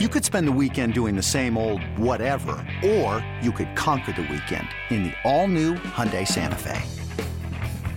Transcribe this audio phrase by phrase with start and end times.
[0.00, 4.22] You could spend the weekend doing the same old whatever, or you could conquer the
[4.22, 6.82] weekend in the all-new Hyundai Santa Fe.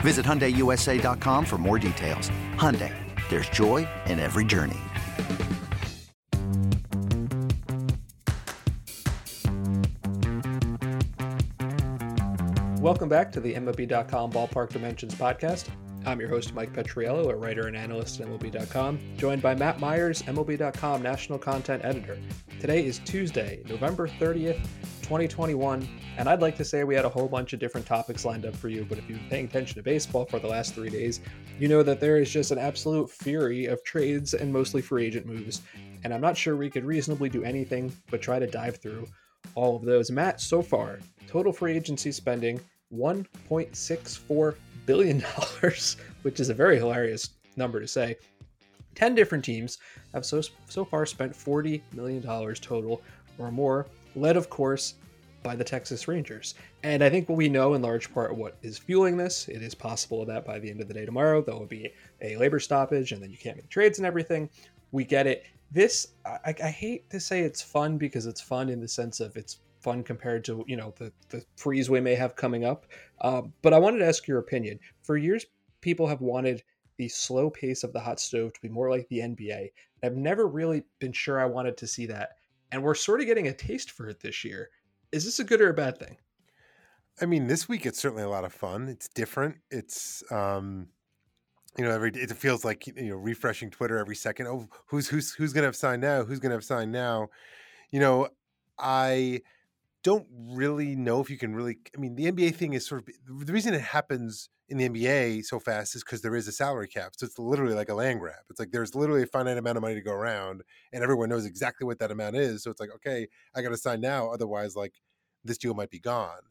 [0.01, 2.29] Visit HyundaiUSA.com for more details.
[2.53, 2.93] Hyundai,
[3.29, 4.77] there's joy in every journey.
[12.79, 15.69] Welcome back to the MLB.com Ballpark Dimensions podcast.
[16.07, 20.21] I'm your host, Mike Petriello, a writer and analyst at MLB.com, joined by Matt Myers,
[20.21, 22.17] MLB.com National Content Editor.
[22.61, 24.61] Today is Tuesday, November 30th,
[25.01, 25.85] 2021,
[26.17, 28.55] and I'd like to say we had a whole bunch of different topics lined up
[28.55, 31.19] for you, but if you've been paying attention to baseball for the last three days,
[31.59, 35.25] you know that there is just an absolute fury of trades and mostly free agent
[35.25, 35.61] moves,
[36.05, 39.09] and I'm not sure we could reasonably do anything but try to dive through
[39.55, 40.09] all of those.
[40.09, 42.61] Matt, so far, total free agency spending
[42.93, 44.55] 1.64
[44.87, 48.15] billion dollars, which is a very hilarious number to say.
[48.95, 49.77] 10 different teams
[50.13, 53.03] have so so far spent 40 million dollars total
[53.37, 54.95] or more, led of course
[55.43, 56.55] by the Texas Rangers.
[56.81, 59.75] And I think what we know in large part what is fueling this, it is
[59.75, 63.11] possible that by the end of the day tomorrow there will be a labor stoppage
[63.11, 64.49] and then you can't make trades and everything.
[64.91, 65.45] We get it.
[65.71, 69.37] This I, I hate to say it's fun because it's fun in the sense of
[69.37, 72.87] it's fun compared to you know the the freeze we may have coming up.
[73.21, 74.79] Um, but I wanted to ask your opinion.
[75.01, 75.45] For years,
[75.79, 76.61] people have wanted
[76.97, 79.69] the slow pace of the hot stove to be more like the NBA.
[80.03, 82.31] I've never really been sure I wanted to see that,
[82.73, 84.71] and we're sort of getting a taste for it this year.
[85.13, 86.17] Is this a good or a bad thing?
[87.21, 88.89] I mean, this week it's certainly a lot of fun.
[88.89, 89.55] It's different.
[89.71, 90.89] It's um,
[91.77, 94.47] you know, every it feels like you know refreshing Twitter every second.
[94.47, 96.25] Oh, who's who's who's gonna have signed now?
[96.25, 97.29] Who's gonna have signed now?
[97.89, 98.27] You know,
[98.77, 99.43] I
[100.07, 101.79] don't really know if you can really.
[101.95, 105.43] I mean, the NBA thing is sort of the reason it happens in the NBA
[105.43, 107.11] so fast is because there is a salary cap.
[107.17, 108.39] So it's literally like a land grab.
[108.49, 110.63] It's like there's literally a finite amount of money to go around,
[110.93, 112.63] and everyone knows exactly what that amount is.
[112.63, 114.93] So it's like, okay, I got to sign now, otherwise, like
[115.43, 116.41] this deal might be gone.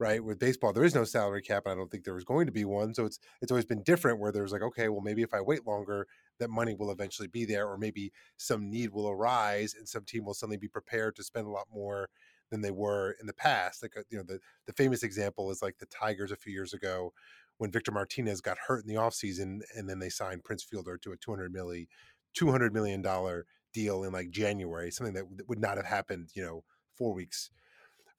[0.00, 2.46] Right with baseball, there is no salary cap, and I don't think there was going
[2.46, 2.94] to be one.
[2.94, 5.66] So it's it's always been different, where there's like, okay, well, maybe if I wait
[5.66, 6.06] longer,
[6.38, 10.24] that money will eventually be there, or maybe some need will arise, and some team
[10.24, 12.10] will suddenly be prepared to spend a lot more
[12.50, 13.82] than they were in the past.
[13.82, 16.74] Like uh, you know, the the famous example is like the Tigers a few years
[16.74, 17.12] ago
[17.58, 21.12] when Victor Martinez got hurt in the offseason and then they signed Prince Fielder to
[21.12, 21.88] a 200 milli
[22.34, 26.64] 200 million dollar deal in like January, something that, would not have happened, you know,
[26.96, 27.50] 4 weeks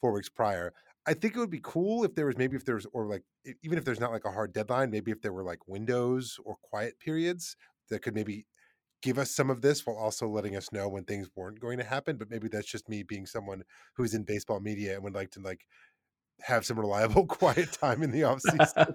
[0.02, 0.74] 4 weeks prior.
[1.06, 3.24] I think it would be cool if there was maybe if there's or like
[3.64, 6.58] even if there's not like a hard deadline, maybe if there were like windows or
[6.62, 7.56] quiet periods
[7.90, 8.46] that could maybe
[9.02, 11.84] give us some of this while also letting us know when things weren't going to
[11.84, 12.18] happen.
[12.18, 13.64] But maybe that's just me being someone
[13.96, 15.66] who's in baseball media and would like to like
[16.42, 18.94] have some reliable quiet time in the off season.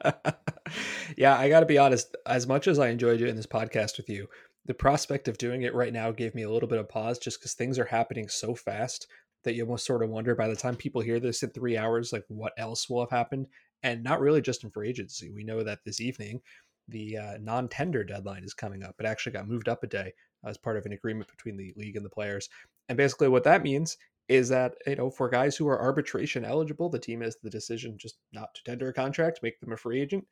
[1.16, 2.16] yeah, I got to be honest.
[2.26, 4.28] As much as I enjoy doing this podcast with you,
[4.66, 7.38] the prospect of doing it right now gave me a little bit of pause, just
[7.38, 9.06] because things are happening so fast
[9.44, 12.12] that you almost sort of wonder by the time people hear this in three hours,
[12.12, 13.46] like what else will have happened.
[13.82, 15.30] And not really just in free agency.
[15.30, 16.40] We know that this evening
[16.88, 18.96] the uh, non-tender deadline is coming up.
[18.98, 20.12] It actually got moved up a day
[20.44, 22.48] as part of an agreement between the league and the players.
[22.88, 23.96] And basically, what that means
[24.28, 27.96] is that you know for guys who are arbitration eligible, the team has the decision
[27.98, 30.26] just not to tender a contract, make them a free agent.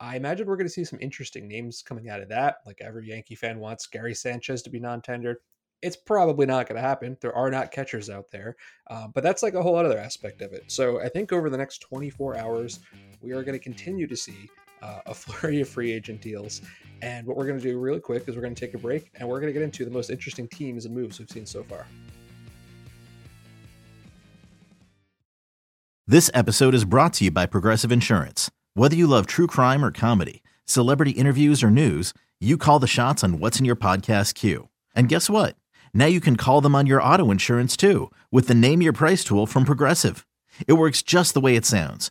[0.00, 2.56] I imagine we're going to see some interesting names coming out of that.
[2.66, 5.36] Like every Yankee fan wants Gary Sanchez to be non-tendered.
[5.82, 7.16] It's probably not going to happen.
[7.20, 8.56] There are not catchers out there,
[8.90, 10.64] uh, but that's like a whole other aspect of it.
[10.72, 12.80] So I think over the next 24 hours,
[13.20, 14.48] we are going to continue to see
[14.84, 16.62] uh, a flurry of free agent deals.
[17.02, 19.10] And what we're going to do really quick is we're going to take a break
[19.16, 21.62] and we're going to get into the most interesting teams and moves we've seen so
[21.62, 21.86] far.
[26.06, 28.50] This episode is brought to you by Progressive Insurance.
[28.74, 33.24] Whether you love true crime or comedy, celebrity interviews or news, you call the shots
[33.24, 34.68] on what's in your podcast queue.
[34.94, 35.56] And guess what?
[35.94, 39.24] Now you can call them on your auto insurance too with the Name Your Price
[39.24, 40.26] tool from Progressive.
[40.68, 42.10] It works just the way it sounds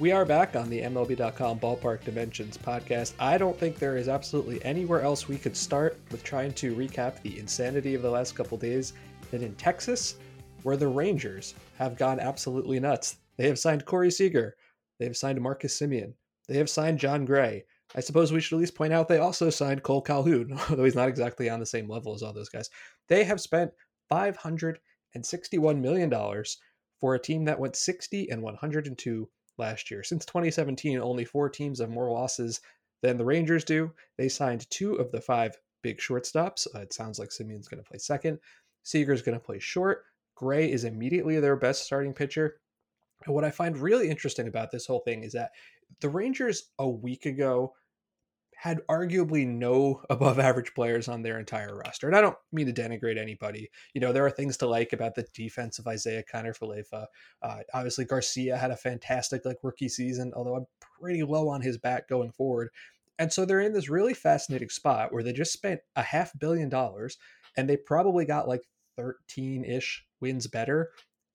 [0.00, 3.12] We are back on the MLB.com Ballpark Dimensions podcast.
[3.20, 7.22] I don't think there is absolutely anywhere else we could start with trying to recap
[7.22, 8.94] the insanity of the last couple days
[9.30, 10.16] than in Texas,
[10.64, 13.18] where the Rangers have gone absolutely nuts.
[13.36, 14.56] They have signed Corey Seager,
[14.98, 16.14] they have signed Marcus Semien,
[16.48, 17.64] they have signed Jon Gray.
[17.94, 20.96] I suppose we should at least point out they also signed Cole Calhoun, although he's
[20.96, 22.68] not exactly on the same level as all those guys.
[23.08, 23.70] They have spent
[24.10, 24.76] $561
[25.80, 26.12] million
[27.00, 29.28] for a team that went 60 and 102
[29.58, 30.02] last year.
[30.02, 32.60] Since 2017, only four teams have more losses
[33.02, 33.92] than the Rangers do.
[34.18, 36.66] They signed two of the five big shortstops.
[36.74, 38.38] Uh, it sounds like Semien's going to play second.
[38.82, 40.04] Seager's going to play short.
[40.34, 42.56] Gray is immediately their best starting pitcher.
[43.24, 45.52] And what I find really interesting about this whole thing is that
[46.00, 47.74] the Rangers a week ago
[48.64, 52.06] had arguably no above average players on their entire roster.
[52.06, 53.70] And I don't mean to denigrate anybody.
[53.92, 57.04] You know, there are things to like about the defense of Isiah Kiner Falefa.
[57.42, 60.64] Uh, obviously, Garcia had a fantastic like rookie season, although I'm
[60.98, 62.70] pretty low on his bat going forward.
[63.18, 66.70] And so they're in this really fascinating spot where they just spent a half billion
[66.70, 67.18] dollars
[67.58, 68.62] and they probably got like
[68.96, 70.88] 13 ish wins better.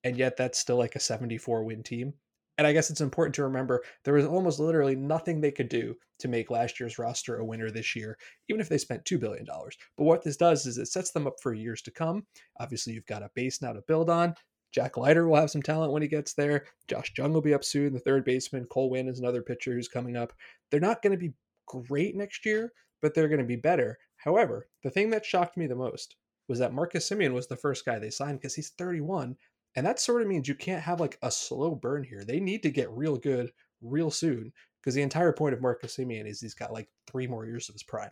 [0.03, 2.15] And yet that's still like a 74 win team.
[2.59, 5.95] And I guess it's important to remember there was almost literally nothing they could do
[6.19, 8.17] to make last year's roster a winner this year,
[8.49, 9.45] even if they spent $2 billion.
[9.45, 12.27] But what this does is it sets them up for years to come.
[12.59, 14.35] Obviously, you've got a base now to build on.
[14.73, 16.65] Jack Leiter will have some talent when he gets there.
[16.89, 18.65] Josh Jung will be up soon, the third baseman.
[18.65, 20.33] Cole Winn is another pitcher who's coming up.
[20.69, 21.33] They're not going to be
[21.65, 23.97] great next year, but they're going to be better.
[24.17, 26.17] However, the thing that shocked me the most
[26.49, 29.37] was that Marcus Semien was the first guy they signed because he's 31
[29.79, 32.25] and that sort of means you can't have like a slow burn here.
[32.25, 36.27] They need to get real good real soon because the entire point of Marcus Semien
[36.27, 38.11] is he's got like three more years of his prime.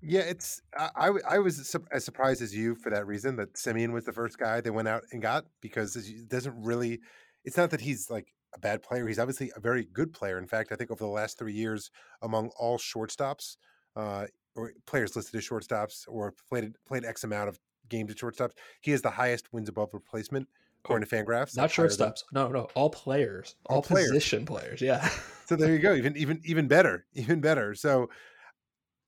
[0.00, 4.04] Yeah, it's I, I was as surprised as you for that reason that Semien was
[4.04, 7.00] the first guy they went out and got because it doesn't really.
[7.44, 9.08] It's not that he's like a bad player.
[9.08, 10.38] He's obviously a very good player.
[10.38, 11.90] In fact, I think over the last three years,
[12.22, 13.56] among all shortstops,
[13.96, 17.58] uh, or players listed as shortstops or played played X amount of
[17.88, 18.52] games at shortstops.
[18.80, 20.48] He has the highest wins above replacement
[20.84, 21.56] according oh, to Fangraphs.
[21.56, 22.24] Not shortstops.
[22.32, 24.08] No, no, all players, all, all players.
[24.08, 24.80] position players.
[24.80, 25.08] Yeah.
[25.46, 25.94] so there you go.
[25.94, 27.74] Even even even better, even better.
[27.74, 28.08] So.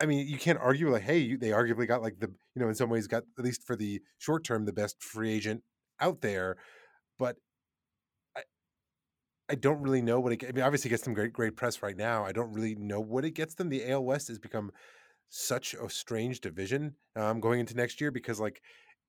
[0.03, 2.71] I mean, you can't argue like, hey, you, they arguably got like the, you know,
[2.71, 5.63] in some ways got at least for the short term the best free agent
[6.01, 6.57] out there,
[7.19, 7.37] but
[8.35, 8.45] I,
[9.51, 10.43] I don't really know what it.
[10.43, 12.25] I mean, obviously, it gets them great, great press right now.
[12.25, 13.69] I don't really know what it gets them.
[13.69, 14.73] The AL West has become
[15.31, 18.61] such a strange division um, going into next year because like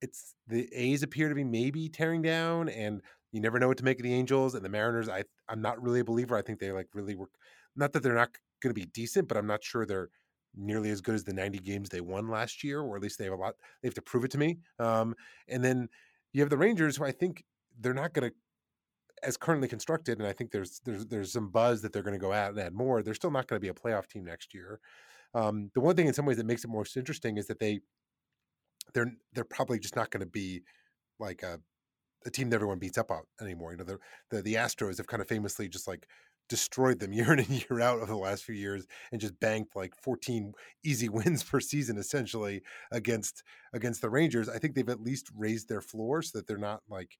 [0.01, 3.01] it's the A's appear to be maybe tearing down, and
[3.31, 5.09] you never know what to make of the Angels and the Mariners.
[5.09, 6.37] I I'm not really a believer.
[6.37, 7.31] I think they like really work.
[7.75, 8.29] Not that they're not
[8.61, 10.09] going to be decent, but I'm not sure they're
[10.55, 13.23] nearly as good as the 90 games they won last year, or at least they
[13.23, 13.55] have a lot.
[13.81, 14.57] They have to prove it to me.
[14.79, 15.15] Um,
[15.47, 15.87] and then
[16.33, 17.43] you have the Rangers, who I think
[17.79, 18.35] they're not going to
[19.23, 22.19] as currently constructed, and I think there's there's there's some buzz that they're going to
[22.19, 23.03] go out and add more.
[23.03, 24.79] They're still not going to be a playoff team next year.
[25.33, 27.79] Um, the one thing in some ways that makes it most interesting is that they
[28.93, 30.61] they're they're probably just not going to be
[31.19, 31.59] like a,
[32.25, 33.71] a, team that everyone beats up on anymore.
[33.71, 33.99] You know, the,
[34.29, 36.07] the the Astros have kind of famously just like
[36.49, 39.75] destroyed them year in and year out over the last few years and just banked
[39.75, 42.61] like 14 easy wins per season essentially
[42.91, 43.43] against
[43.73, 44.49] against the Rangers.
[44.49, 47.17] I think they've at least raised their floor so that they're not like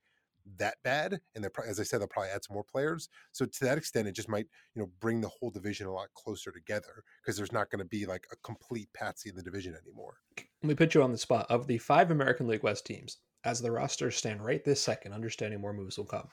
[0.57, 3.65] that bad and they're as i said they'll probably add some more players so to
[3.65, 7.03] that extent it just might you know bring the whole division a lot closer together
[7.21, 10.17] because there's not going to be like a complete patsy in the division anymore.
[10.38, 11.45] Let me put you on the spot.
[11.49, 15.61] Of the five american league west teams as the rosters stand right this second understanding
[15.61, 16.27] more moves will come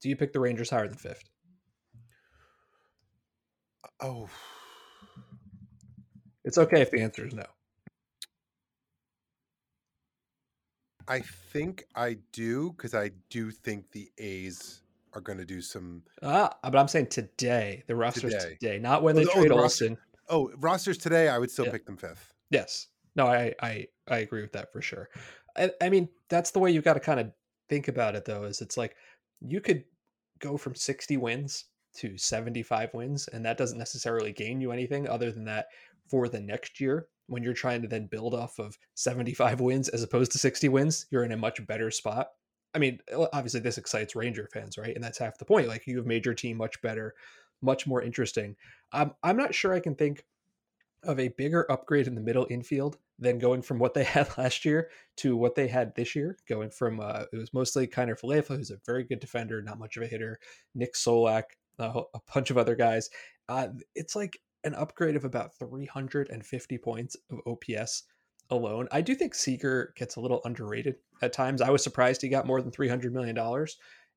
[0.00, 1.28] do you pick the rangers higher than fifth?
[4.00, 4.28] Oh.
[6.44, 7.44] It's okay if the answer is no
[11.10, 16.04] I think I do because I do think the A's are going to do some.
[16.22, 19.50] Ah, but I'm saying today, the rosters today, today not when oh, they oh, trade
[19.50, 19.88] the Olson.
[19.90, 21.72] Roster, oh, rosters today, I would still yeah.
[21.72, 22.32] pick them fifth.
[22.50, 22.86] Yes.
[23.16, 25.08] No, I, I I agree with that for sure.
[25.56, 27.32] I, I mean, that's the way you've got to kind of
[27.68, 28.44] think about it, though.
[28.44, 28.94] Is it's like
[29.40, 29.82] you could
[30.38, 31.64] go from 60 wins
[31.96, 35.66] to 75 wins, and that doesn't necessarily gain you anything other than that
[36.08, 40.02] for the next year when you're trying to then build off of 75 wins as
[40.02, 42.28] opposed to 60 wins, you're in a much better spot.
[42.74, 42.98] I mean,
[43.32, 44.94] obviously this excites Ranger fans, right?
[44.94, 45.68] And that's half the point.
[45.68, 47.14] Like you have made your team much better,
[47.62, 48.56] much more interesting.
[48.92, 50.24] Um, I'm not sure I can think
[51.04, 54.64] of a bigger upgrade in the middle infield than going from what they had last
[54.64, 56.36] year to what they had this year.
[56.48, 59.96] Going from uh, it was mostly Kiner Falefa, who's a very good defender, not much
[59.96, 60.40] of a hitter.
[60.74, 61.44] Nick Solak,
[61.78, 62.02] a
[62.34, 63.08] bunch of other guys.
[63.48, 68.04] Uh, it's like an upgrade of about 350 points of OPS
[68.50, 68.88] alone.
[68.90, 71.62] I do think Seager gets a little underrated at times.
[71.62, 73.36] I was surprised he got more than $300 million.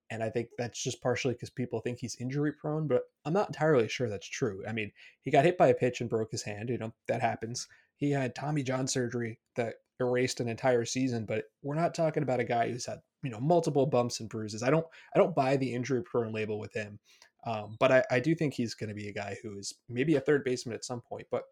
[0.09, 3.47] And I think that's just partially because people think he's injury prone, but I'm not
[3.47, 4.63] entirely sure that's true.
[4.67, 6.69] I mean, he got hit by a pitch and broke his hand.
[6.69, 7.67] You know, that happens.
[7.97, 12.39] He had Tommy John surgery that erased an entire season, but we're not talking about
[12.39, 14.61] a guy who's had, you know, multiple bumps and bruises.
[14.61, 14.85] I don't
[15.15, 16.99] I don't buy the injury prone label with him.
[17.45, 20.15] Um, but I, I do think he's going to be a guy who is maybe
[20.15, 21.27] a third baseman at some point.
[21.31, 21.43] But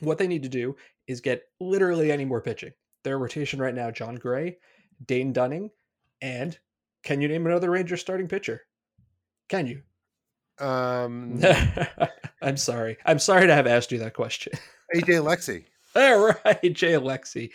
[0.00, 2.72] what they need to do is get literally any more pitching.
[3.04, 4.58] Their rotation right now: Jon Gray,
[5.06, 5.70] Dane Dunning,
[6.20, 6.58] and
[7.02, 8.62] can you name another Ranger starting pitcher?
[9.48, 9.82] Can you?
[10.58, 11.42] Um,
[12.42, 12.98] I'm sorry.
[13.04, 14.52] I'm sorry to have asked you that question.
[14.94, 15.64] AJ Alexy.
[15.96, 17.52] All right, Jay Alexy,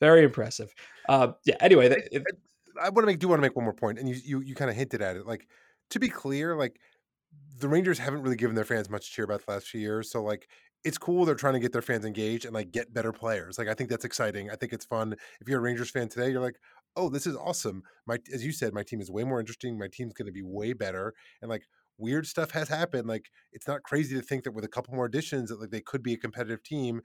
[0.00, 0.74] very impressive.
[1.08, 1.54] Uh, yeah.
[1.60, 2.24] Anyway, that, it,
[2.80, 4.54] I want to make do want to make one more point, and you you you
[4.56, 5.26] kind of hinted at it.
[5.26, 5.46] Like
[5.90, 6.80] to be clear, like
[7.58, 10.10] the Rangers haven't really given their fans much cheer about the last few years.
[10.10, 10.48] So like
[10.84, 13.58] it's cool they're trying to get their fans engaged and like get better players.
[13.58, 14.50] Like I think that's exciting.
[14.50, 15.14] I think it's fun.
[15.40, 16.58] If you're a Rangers fan today, you're like,
[16.96, 17.82] oh, this is awesome.
[18.06, 19.78] My as you said, my team is way more interesting.
[19.78, 21.14] My team's going to be way better.
[21.40, 21.64] And like
[21.96, 23.06] weird stuff has happened.
[23.08, 25.80] Like it's not crazy to think that with a couple more additions that like they
[25.80, 27.00] could be a competitive team.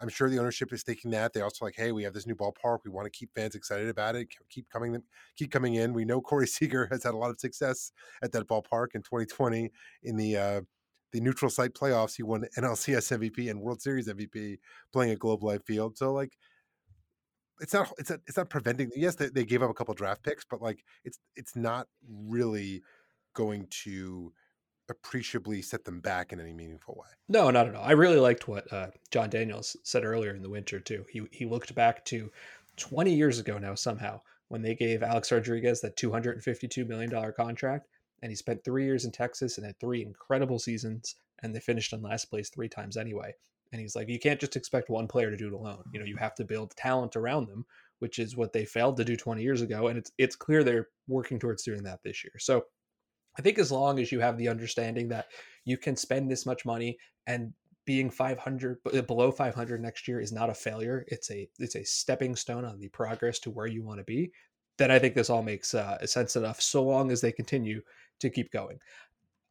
[0.00, 1.32] I'm sure the ownership is thinking that.
[1.32, 2.78] They also like, hey, we have this new ballpark.
[2.84, 4.28] We want to keep fans excited about it.
[4.50, 5.00] Keep coming,
[5.36, 5.92] keep coming in.
[5.92, 9.70] We know Corey Seager has had a lot of success at that ballpark in 2020
[10.02, 10.60] in the uh,
[11.12, 12.16] the neutral site playoffs.
[12.16, 14.58] He won NLCS MVP and World Series MVP
[14.92, 15.96] playing at Globe Life Field.
[15.96, 16.32] So like,
[17.60, 18.90] it's not it's not, it's not preventing.
[18.96, 22.82] Yes, they, they gave up a couple draft picks, but like, it's it's not really
[23.34, 24.32] going to
[24.88, 27.08] appreciably set them back in any meaningful way.
[27.28, 27.84] No, not at all.
[27.84, 31.04] I really liked what uh, Jon Daniels said earlier in the winter too.
[31.10, 32.30] He he looked back to
[32.76, 37.88] 20 years ago now somehow when they gave Alex Rodriguez that 252 million dollar contract,
[38.22, 41.92] and he spent three years in Texas and had three incredible seasons, and they finished
[41.92, 43.34] in last place three times anyway.
[43.72, 45.82] And he's like, you can't just expect one player to do it alone.
[45.92, 47.66] You know, you have to build talent around them,
[47.98, 50.88] which is what they failed to do 20 years ago, and it's it's clear they're
[51.08, 52.34] working towards doing that this year.
[52.38, 52.66] So
[53.38, 55.26] I think as long as you have the understanding that
[55.64, 57.52] you can spend this much money and
[57.86, 61.84] being 500 uh, below 500 next year is not a failure it's a it's a
[61.84, 64.32] stepping stone on the progress to where you want to be
[64.78, 67.82] then i think this all makes uh, sense enough so long as they continue
[68.20, 68.78] to keep going.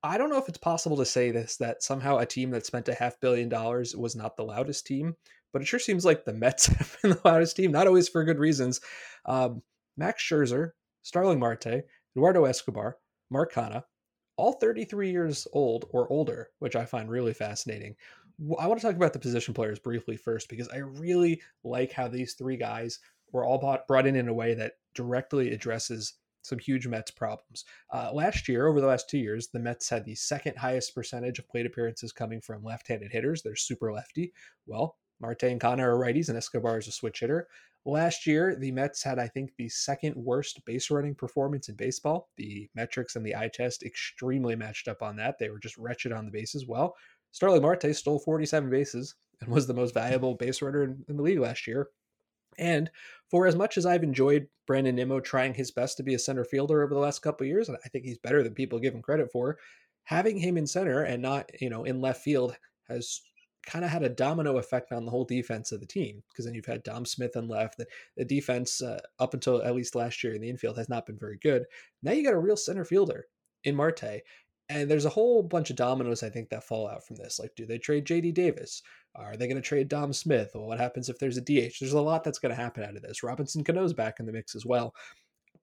[0.03, 2.89] I don't know if it's possible to say this that somehow a team that spent
[2.89, 5.15] a half billion dollars was not the loudest team
[5.53, 8.23] but it sure seems like the mets have been the loudest team not always for
[8.23, 8.81] good reasons.
[9.25, 9.61] Um,
[9.95, 10.71] max scherzer
[11.03, 11.83] starling marte
[12.15, 12.97] eduardo escobar
[13.33, 13.83] Mark Canha,
[14.37, 17.95] all 33 years old or older, which I find really fascinating.
[18.59, 22.07] I want to talk about the position players briefly first because I really like how
[22.07, 22.99] these three guys
[23.31, 26.13] were all bought, brought in in a way that directly addresses
[26.43, 27.65] some huge Mets problems.
[27.91, 31.39] Uh, last year, over the last two years, the Mets had the second highest percentage
[31.39, 33.41] of plate appearances coming from left handed hitters.
[33.41, 34.33] They're super lefty.
[34.67, 37.47] Well, Marte and Canha are righties, and Escobar is a switch hitter.
[37.85, 42.29] Last year, the Mets had, I think, the second worst base running performance in baseball.
[42.37, 45.39] The metrics and the eye test extremely matched up on that.
[45.39, 46.67] They were just wretched on the bases.
[46.67, 46.95] Well,
[47.31, 51.23] Starling Marte stole 47 bases and was the most valuable base runner in, in the
[51.23, 51.87] league last year.
[52.57, 52.89] And
[53.31, 56.45] for as much as I've enjoyed Brandon Nimmo trying his best to be a center
[56.45, 59.01] fielder over the last couple years, and I think he's better than people give him
[59.01, 59.57] credit for,
[60.03, 62.55] having him in center and not, you know, in left field
[62.87, 63.21] has
[63.65, 66.53] kind of had a domino effect on the whole defense of the team because then
[66.53, 67.77] you've had Dom Smith on left.
[67.77, 67.85] The,
[68.17, 71.17] the defense uh, up until at least last year in the infield has not been
[71.17, 71.63] very good.
[72.01, 73.25] Now you got a real center fielder
[73.63, 74.21] in Marte.
[74.69, 77.37] And there's a whole bunch of dominoes I think that fall out from this.
[77.37, 78.81] Like, do they trade JD Davis?
[79.13, 80.51] Are they going to trade Dom Smith?
[80.55, 81.79] Well, what happens if there's a DH?
[81.79, 83.23] There's a lot that's going to happen out of this.
[83.23, 84.93] Robinson Cano's back in the mix as well.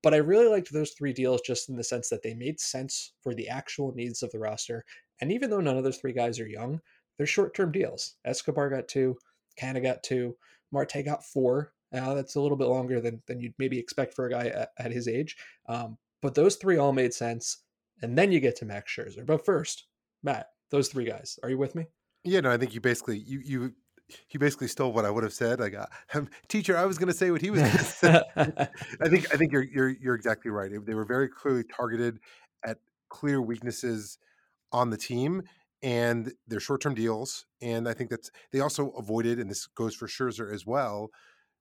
[0.02, 3.12] But I really liked those three deals just in the sense that they made sense
[3.22, 4.84] for the actual needs of the roster.
[5.20, 6.80] And even though none of those three guys are young,
[7.20, 8.14] they're short term deals.
[8.24, 9.14] Escobar got two,
[9.60, 10.34] Canha got two,
[10.72, 11.74] Marte got four.
[11.92, 14.70] Now that's a little bit longer than, than you'd maybe expect for a guy at,
[14.78, 15.36] at his age.
[15.68, 17.58] Um, but those three all made sense.
[18.00, 19.26] And then you get to Max Scherzer.
[19.26, 19.84] But first,
[20.22, 21.38] Matt, those three guys.
[21.42, 21.88] Are you with me?
[22.24, 23.74] Yeah, no, I think you basically you you
[24.30, 25.60] you basically stole what I would have said.
[25.60, 28.22] Like, uh, teacher, I was going to say what he was going to say.
[28.36, 30.70] I think I think you're you're you're exactly right.
[30.86, 32.18] They were very clearly targeted
[32.64, 32.78] at
[33.10, 34.16] clear weaknesses
[34.72, 35.42] on the team,
[35.82, 37.46] and they're short-term deals.
[37.62, 41.10] And I think that's they also avoided, and this goes for Scherzer as well,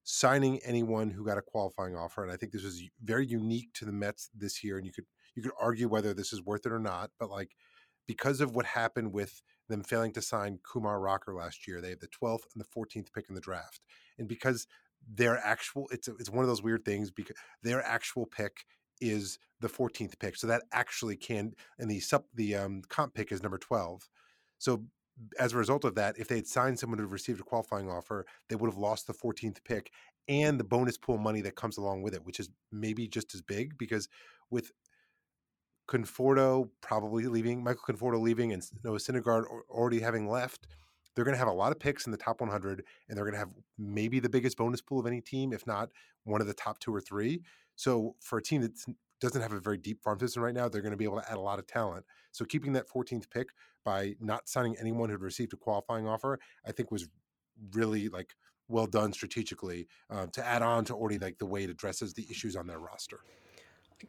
[0.03, 2.23] signing anyone who got a qualifying offer.
[2.23, 4.77] And I think this was very unique to the Mets this year.
[4.77, 7.55] And you could you could argue whether this is worth it or not, but like
[8.07, 11.99] because of what happened with them failing to sign Kumar Rocker last year, they have
[11.99, 13.81] the 12th and the 14th pick in the draft,
[14.17, 14.67] and because
[15.07, 18.65] their actual it's it's one of those weird things because their actual pick
[19.01, 20.35] is the 14th pick.
[20.35, 24.09] So that actually can, and the sub, the um, comp pick is number 12.
[24.57, 24.83] So
[25.37, 28.25] as a result of that, if they had signed someone who received a qualifying offer,
[28.47, 29.91] they would have lost the 14th pick
[30.27, 33.41] and the bonus pool money that comes along with it, which is maybe just as
[33.41, 34.07] big because
[34.49, 34.71] with
[35.89, 40.67] Conforto probably leaving, Michael Conforto leaving, and Noah Syndergaard already having left,
[41.15, 43.33] they're going to have a lot of picks in the top 100, and they're going
[43.33, 45.89] to have maybe the biggest bonus pool of any team, if not
[46.23, 47.41] one of the top two or three.
[47.75, 48.71] So for a team that
[49.19, 51.31] doesn't have a very deep farm system right now, they're going to be able to
[51.31, 52.05] add a lot of talent.
[52.31, 53.49] So keeping that 14th pick
[53.83, 57.07] by not signing anyone who'd received a qualifying offer, I think was
[57.73, 58.35] really like
[58.67, 62.25] well done strategically uh, to add on to already like the way it addresses the
[62.29, 63.19] issues on their roster.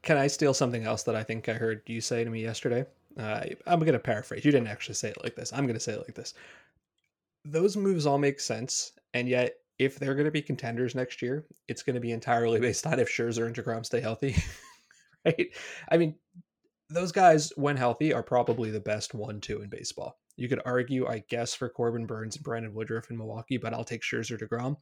[0.02, 2.84] Can I steal something else that I think I heard you say to me yesterday?
[3.18, 4.44] Uh, I'm going to paraphrase.
[4.44, 5.52] You didn't actually say it like this.
[5.52, 6.34] I'm going to say it like this.
[7.44, 11.46] Those moves all make sense, and yet if they're going to be contenders next year,
[11.66, 14.36] it's going to be entirely based on if Scherzer and Degrom stay healthy,
[15.24, 15.48] right?
[15.90, 16.16] I mean,
[16.90, 20.18] those guys, when healthy, are probably the best one-two in baseball.
[20.36, 23.84] You could argue, I guess, for Corbin Burnes and Brandon Woodruff in Milwaukee, but I'll
[23.84, 24.76] take Scherzer Degrom.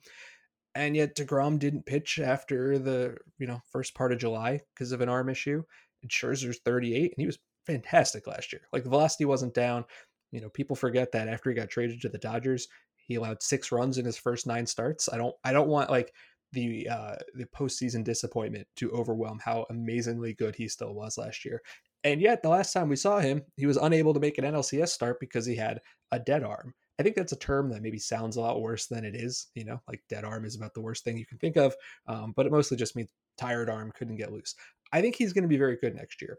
[0.75, 5.01] And yet Degrom didn't pitch after the you know first part of July because of
[5.01, 5.63] an arm issue.
[6.03, 8.63] And Scherzer's 38, and he was fantastic last year.
[8.73, 9.85] Like the velocity wasn't down.
[10.33, 13.73] You know, people forget that after he got traded to the Dodgers, he allowed six
[13.73, 15.09] runs in his first nine starts.
[15.13, 16.13] I don't I don't want like
[16.53, 21.63] the uh the postseason disappointment to overwhelm how amazingly good he still was last year.
[22.05, 24.89] And yet the last time we saw him, he was unable to make an NLCS
[24.89, 25.81] start because he had
[26.13, 26.75] a dead arm.
[26.99, 29.49] I think that's a term that maybe sounds a lot worse than it is.
[29.55, 31.75] You know, like dead arm is about the worst thing you can think of,
[32.07, 34.55] um, but it mostly just means tired arm couldn't get loose.
[34.93, 36.39] I think he's going to be very good next year.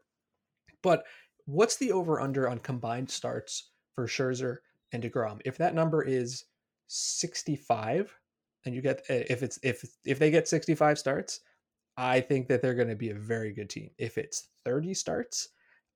[0.82, 1.04] But
[1.46, 4.58] what's the over under on combined starts for Scherzer
[4.92, 5.42] and Degrom?
[5.46, 6.46] If that number is
[6.88, 8.16] 65,
[8.66, 11.42] and you get eh, if it's if if they get 65 starts,
[11.98, 13.90] I think that they're going to be a very good team.
[13.98, 15.50] If it's 30 starts,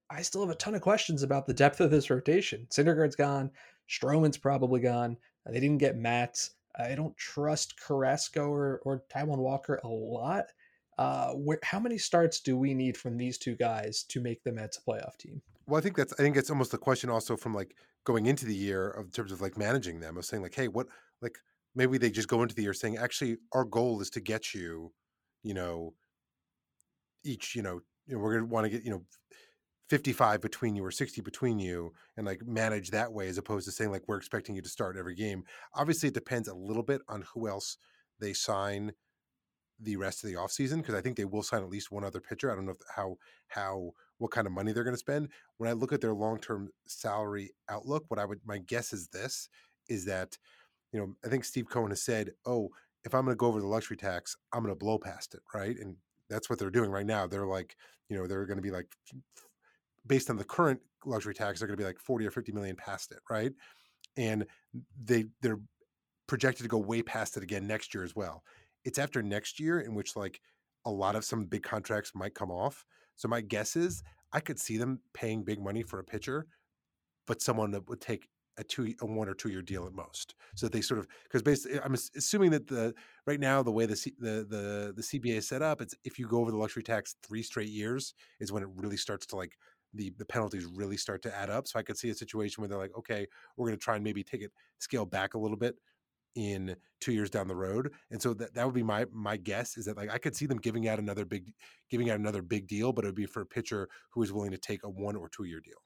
[0.10, 2.68] I still have a ton of questions about the depth of this rotation.
[2.70, 3.50] Syndergaard's gone.
[3.90, 5.18] Stroman's probably gone.
[5.46, 6.52] They didn't get Matz.
[6.78, 10.46] I don't trust Carrasco or, or Taijuan Walker a lot.
[10.98, 14.52] Uh, where, how many starts do we need from these two guys to make the
[14.52, 15.42] Mets a playoff team?
[15.66, 18.46] Well, I think that's I think it's almost a question also from like going into
[18.46, 20.88] the year of terms of like managing them of saying like, hey, what
[21.22, 21.38] like
[21.76, 24.92] maybe they just go into the year saying actually our goal is to get you,
[25.42, 25.94] you know,
[27.24, 29.04] each you know, you know we're gonna want to get you know
[29.90, 33.72] 55 between you or 60 between you and like manage that way as opposed to
[33.72, 35.44] saying like we're expecting you to start every game.
[35.76, 37.78] Obviously it depends a little bit on who else
[38.20, 38.94] they sign
[39.80, 42.22] the rest of the offseason because i think they will sign at least one other
[42.22, 42.52] pitcher.
[42.52, 43.18] I don't know if, how
[43.50, 43.92] how
[44.24, 45.28] what kind of money they're going to spend
[45.58, 49.50] when i look at their long-term salary outlook what i would my guess is this
[49.90, 50.38] is that
[50.92, 52.70] you know i think steve cohen has said oh
[53.04, 55.42] if i'm going to go over the luxury tax i'm going to blow past it
[55.54, 55.96] right and
[56.30, 57.76] that's what they're doing right now they're like
[58.10, 58.88] you know they're going to be like
[60.06, 62.76] based on the current luxury tax, they're going to be like 40 or 50 million
[62.76, 63.52] past it, right?
[64.18, 64.46] And
[65.04, 65.60] they they're
[66.28, 68.44] projected to go way past it again next year as well.
[68.86, 70.42] It's after next year in which like
[70.86, 72.86] a lot of some big contracts might come off.
[73.24, 76.46] So my guess is I could see them paying big money for a pitcher,
[77.26, 80.36] but someone that would take a two a one or two year deal at most.
[80.58, 82.94] So they sort of because basically eh, I'm assuming that the
[83.26, 86.20] right now the way the C, the the the CBA is set up, it's if
[86.20, 89.38] you go over the luxury tax three straight years is when it really starts to
[89.38, 89.54] like
[89.94, 91.66] the the penalties really start to add up.
[91.70, 94.04] So I could see a situation where they're like, okay, we're going to try and
[94.04, 95.78] maybe take it scale back a little bit
[96.36, 97.92] in two years down the road.
[98.12, 100.46] And so that, that would be my my guess is that like I could see
[100.46, 101.54] them giving out another big
[101.90, 104.52] giving out another big deal, but it would be for a pitcher who is willing
[104.52, 105.82] to take a one or two year deal.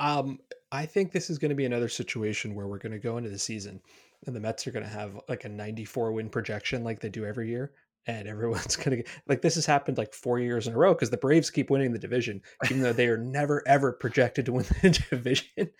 [0.00, 0.38] Um,
[0.70, 3.30] I think this is going to be another situation where we're going to go into
[3.30, 3.80] the season
[4.26, 7.24] and the Mets are going to have like a 94 win projection like they do
[7.24, 7.72] every year
[8.06, 11.10] and everyone's gonna get like this has happened like four years in a row because
[11.10, 14.64] the Braves keep winning the division, even though they are never ever projected to win
[14.82, 15.70] the division.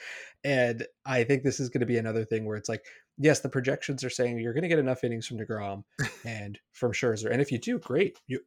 [0.45, 2.85] And I think this is to be another thing where it's like,
[3.17, 5.85] yes, the projections are saying you're to get enough innings from Degrom
[6.25, 8.19] and from Scherzer, and if you do, great.
[8.27, 8.41] You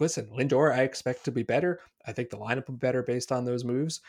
[0.00, 1.80] listen, Lindor, I expect to be better.
[2.06, 4.00] I think the lineup will be better based on those moves.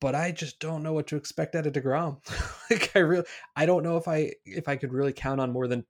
[0.00, 2.18] But I just don't know what to expect out of Degrom.
[2.70, 3.24] like I really,
[3.56, 5.84] I don't know if I if I could really count on more than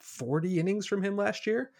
[0.00, 1.70] 40 innings from him last year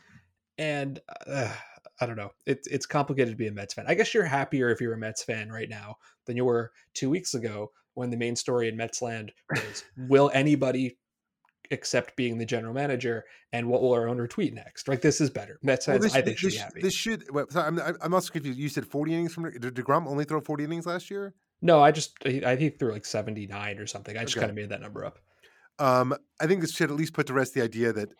[0.58, 1.52] and uh,
[2.00, 2.32] I don't know.
[2.46, 3.86] It's it's complicated to be a Mets fan.
[3.88, 7.10] I guess you're happier if you're a Mets fan right now than you were two
[7.10, 10.98] weeks ago when the main story in Metsland was will anybody
[11.70, 14.88] accept being the general manager and what will our owner tweet next?
[14.88, 15.58] Like this is better.
[15.62, 16.80] Mets fans, well, I think this, should be happy.
[16.82, 17.24] This should.
[17.32, 18.58] Well, sorry, I'm I'm also confused.
[18.58, 21.34] You said 40 innings from did Degrom only throw 40 innings last year?
[21.62, 24.16] No, I just I think threw like 79 or something.
[24.16, 24.40] I just okay.
[24.40, 25.18] kind of made that number up.
[25.78, 28.10] Um, I think this should at least put to rest the idea that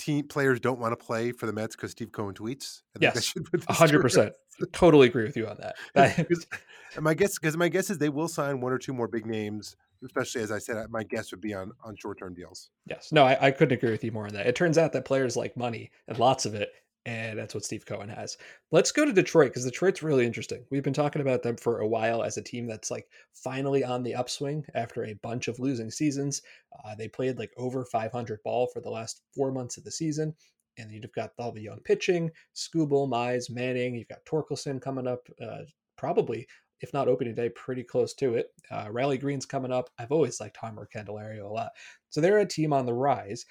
[0.00, 2.82] team players don't want to play for the Mets because Steve Cohen tweets.
[2.96, 3.32] I yes,
[3.68, 4.32] hundred percent.
[4.72, 6.26] Totally agree with you on that.
[7.00, 9.76] my guess, because my guess is they will sign one or two more big names.
[10.02, 12.70] Especially as I said, my guess would be on on short term deals.
[12.86, 14.46] Yes, no, I, I couldn't agree with you more on that.
[14.46, 16.70] It turns out that players like money and lots of it,
[17.06, 18.36] and that's what Steve Cohen has.
[18.72, 20.64] Let's go to Detroit because Detroit's really interesting.
[20.70, 24.02] We've been talking about them for a while as a team that's like finally on
[24.02, 26.42] the upswing after a bunch of losing seasons.
[26.84, 30.34] Uh, they played like over 500 ball for the last four months of the season.
[30.78, 33.94] And you've got all the young pitching, Skubal, Mize, Manning.
[33.94, 35.62] You've got Torkelson coming up, uh,
[35.96, 36.46] probably,
[36.80, 38.48] if not opening day, pretty close to it.
[38.70, 39.90] Uh, Riley Greene's coming up.
[39.98, 41.72] I've always liked Jeimer Candelario a lot.
[42.10, 43.44] So they're a team on the rise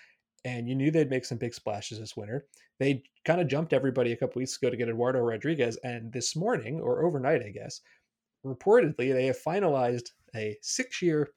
[0.46, 2.46] and you knew they'd make some big splashes this winter.
[2.80, 6.36] They kind of jumped everybody a couple weeks ago to get Eduardo Rodriguez, and this
[6.36, 7.82] morning or overnight, I guess,
[8.46, 11.30] reportedly they have finalized a six-year,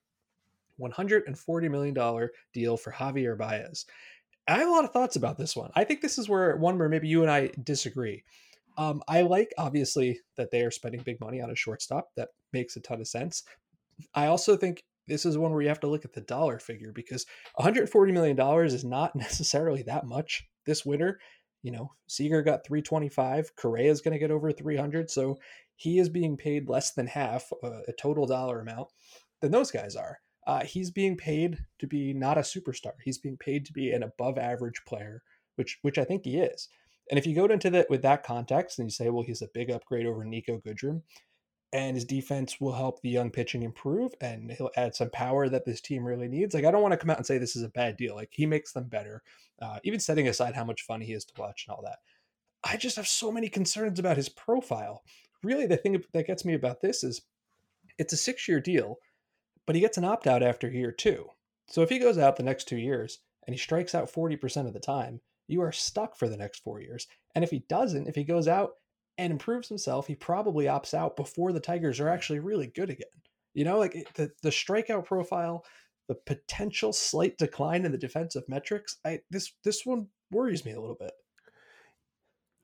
[0.81, 3.87] $140 million deal for Javier Baez.
[4.49, 5.71] I have a lot of thoughts about this one.
[5.75, 8.25] I think this is where one where maybe you and I disagree.
[8.77, 12.09] Um, I like obviously that they are spending big money on a shortstop.
[12.17, 13.45] That makes a ton of sense.
[14.15, 16.93] I also think this is one where you have to look at the dollar figure
[16.93, 21.21] because 140 million dollars is not necessarily that much this winter.
[21.63, 23.55] You know, Seager got 325.
[23.55, 25.39] Correa is going to get over 300, so
[25.77, 28.89] he is being paid less than half uh, a total dollar amount
[29.41, 30.19] than those guys are.
[30.47, 32.93] Uh, he's being paid to be not a superstar.
[33.05, 35.23] He's being paid to be an above average player,
[35.55, 36.69] which which I think he is.
[37.11, 39.49] And if you go into that with that context and you say, well, he's a
[39.53, 41.03] big upgrade over Niko Goodrum,
[41.73, 45.65] and his defense will help the young pitching improve, and he'll add some power that
[45.65, 46.55] this team really needs.
[46.55, 48.15] Like I don't want to come out and say this is a bad deal.
[48.15, 49.23] Like he makes them better,
[49.61, 51.99] uh, even setting aside how much fun he is to watch and all that.
[52.65, 55.03] I just have so many concerns about his profile.
[55.43, 57.23] Really, the thing that gets me about this is
[57.99, 58.99] it's a six year deal
[59.67, 61.29] but he gets an opt out after year two.
[61.69, 64.73] So if he goes out the next two years and he strikes out 40% of
[64.73, 67.07] the time, you are stuck for the next four years.
[67.35, 68.73] And if he doesn't, if he goes out
[69.19, 73.07] and improves himself, he probably opts out before the Tigers are actually really good again.
[73.55, 75.65] You know, like the, the strikeout profile,
[76.09, 80.81] the potential slight decline in the defensive metrics, I this this one worries me a
[80.81, 81.13] little bit.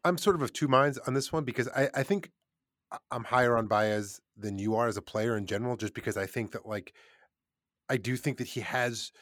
[0.05, 2.31] I'm sort of of two minds on this one because I, I think
[3.11, 6.27] I'm higher on Baez than you are as a player in general, just because I
[6.27, 6.95] think that like
[7.89, 9.13] I do think that he has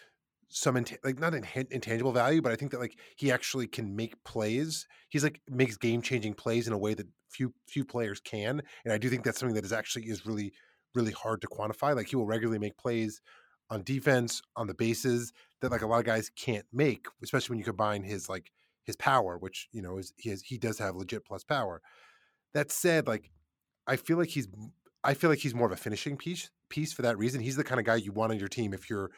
[0.48, 4.22] some int- like not intangible value, but I think that like he actually can make
[4.24, 4.86] plays.
[5.08, 8.92] He's like makes game changing plays in a way that few few players can, and
[8.92, 10.52] I do think that's something that is actually is really
[10.94, 11.94] really hard to quantify.
[11.94, 13.20] Like he will regularly make plays
[13.70, 17.58] on defense on the bases that like a lot of guys can't make, especially when
[17.58, 18.50] you combine his like
[18.84, 21.82] his power, which you know is he has he does have legit plus power.
[22.54, 23.30] That said, like
[23.86, 24.48] I feel like he's
[25.02, 27.40] I feel like he's more of a finishing piece piece for that reason.
[27.40, 29.10] He's the kind of guy you want on your team if you're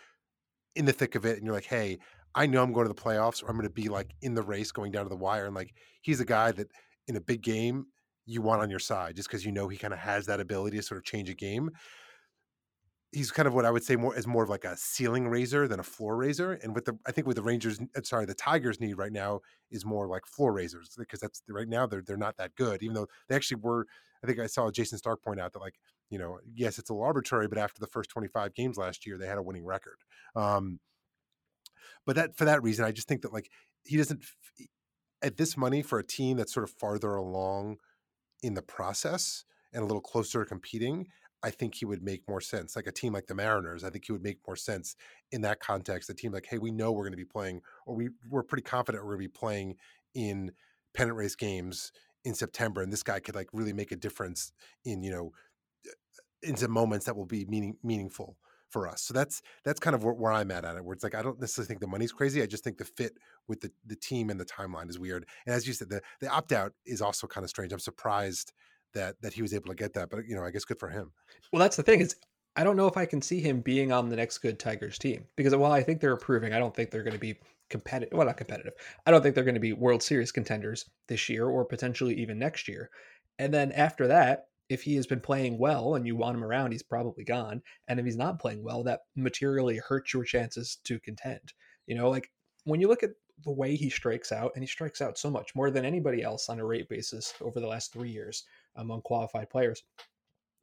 [0.75, 1.99] in the thick of it and you're like, hey,
[2.35, 4.43] I know I'm going to the playoffs or I'm going to be like in the
[4.43, 5.47] race going down to the wire.
[5.47, 6.69] And like he's a guy that
[7.07, 7.87] in a big game
[8.27, 10.77] you want on your side just because you know he kind of has that ability
[10.77, 11.71] to sort of change a game
[13.13, 15.67] he's kind of what I would say more is more of like a ceiling raiser
[15.67, 16.53] than a floor raiser.
[16.53, 19.41] And with the I think with the Rangers, uh, sorry, the Tigers need right now
[19.71, 22.83] is more like floor raisers because that's right now they're they're not that good.
[22.83, 23.87] Even though they actually were,
[24.23, 25.75] I think I saw Jayson Stark point out that like
[26.11, 29.07] you know yes it's a little arbitrary, but after the first twenty five games last
[29.07, 29.99] year they had a winning record.
[30.37, 30.81] Um,
[32.07, 33.51] but that for that reason, I just think that like
[33.85, 34.25] he doesn't
[35.23, 37.77] at this money for a team that's sort of farther along
[38.43, 41.09] in the process and a little closer to competing.
[41.43, 42.75] I think he would make more sense.
[42.75, 44.97] Like a team like the Mariners, I think he would make more sense
[45.31, 46.11] in that context.
[46.11, 48.65] A team like, hey, we know we're going to be playing, or we we're pretty
[48.65, 49.77] confident we're going to be playing
[50.15, 50.53] in
[50.95, 51.93] pennant race games
[52.25, 54.53] in September, and this guy could like really make a difference
[54.85, 55.31] in you know
[56.43, 58.37] into moments that will be meaning meaningful
[58.71, 59.03] for us.
[59.03, 60.85] So that's that's kind of where, where, I'm at at it.
[60.85, 62.43] Where it's like I don't necessarily think the money's crazy.
[62.43, 63.13] I just think the fit
[63.47, 65.27] with the the team and the timeline is weird.
[65.47, 67.73] And as you said, the the opt out is also kind of strange.
[67.73, 68.53] I'm surprised
[68.95, 70.11] that that he was able to get that.
[70.11, 71.13] But you know, I guess good for him.
[71.53, 72.17] Well, that's the thing is
[72.57, 75.25] I don't know if I can see him being on the next good Tigers team
[75.37, 77.37] because while I think they're improving, I don't think they're going to be
[77.71, 78.17] competitive.
[78.17, 78.73] Well, not competitive.
[79.07, 82.39] I don't think they're going to be World Series contenders this year or potentially even
[82.39, 82.91] next year.
[83.39, 86.73] And then after that, if he has been playing well and you want him around,
[86.73, 87.63] he's probably gone.
[87.89, 91.53] And if he's not playing well, that materially hurts your chances to contend.
[91.87, 92.31] You know, like
[92.65, 93.11] when you look at
[93.45, 96.49] the way he strikes out, and he strikes out so much more than anybody else
[96.49, 98.45] on a rate basis over the last three years
[98.77, 99.85] among qualified players.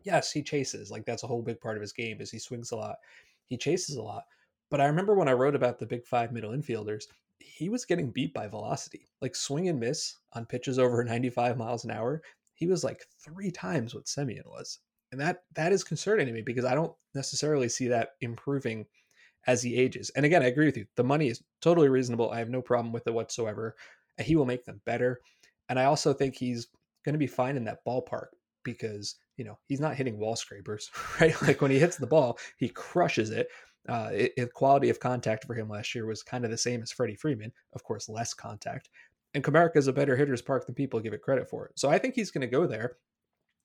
[0.03, 0.91] Yes, he chases.
[0.91, 2.97] Like that's a whole big part of his game is he swings a lot.
[3.45, 4.23] He chases a lot.
[4.69, 7.05] But I remember when I wrote about the big five middle infielders,
[7.39, 9.07] he was getting beat by velocity.
[9.21, 12.21] Like swing and miss on pitches over 95 miles an hour.
[12.55, 14.79] He was like three times what Semien was.
[15.11, 18.85] And that that is concerning to me because I don't necessarily see that improving
[19.47, 20.09] as he ages.
[20.15, 20.85] And again, I agree with you.
[20.95, 22.31] The money is totally reasonable.
[22.31, 23.75] I have no problem with it whatsoever.
[24.19, 25.19] He will make them better.
[25.69, 26.67] And I also think he's
[27.03, 28.27] going to be fine in that ballpark
[28.63, 30.89] because you know he's not hitting wall scrapers,
[31.21, 31.39] right?
[31.41, 33.47] Like when he hits the ball, he crushes it.
[33.87, 36.81] Uh, it, it, quality of contact for him last year was kind of the same
[36.81, 38.89] as Freddie Freeman, of course, less contact.
[39.35, 41.69] And Comerica is a better hitter's park than people give it credit for.
[41.75, 42.97] So I think he's going to go there,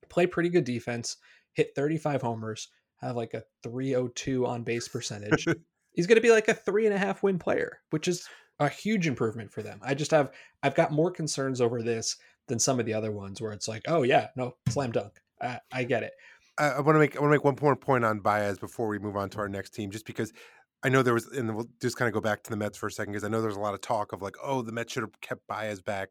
[0.09, 1.17] play pretty good defense,
[1.53, 5.47] hit 35 homers, have like a 302 on base percentage.
[5.93, 8.27] he's going to be like a three and a half win player, which is
[8.59, 9.79] a huge improvement for them.
[9.81, 10.31] I just have
[10.61, 13.83] I've got more concerns over this than some of the other ones where it's like,
[13.87, 15.13] oh yeah, no, slam dunk.
[15.41, 16.13] I, I get it.
[16.59, 18.87] I, I want to make I want to make one more point on Baez before
[18.87, 20.33] we move on to our next team, just because
[20.83, 22.87] I know there was, and we'll just kind of go back to the Mets for
[22.87, 24.93] a second because I know there's a lot of talk of like, oh, the Mets
[24.93, 26.09] should have kept Baez back,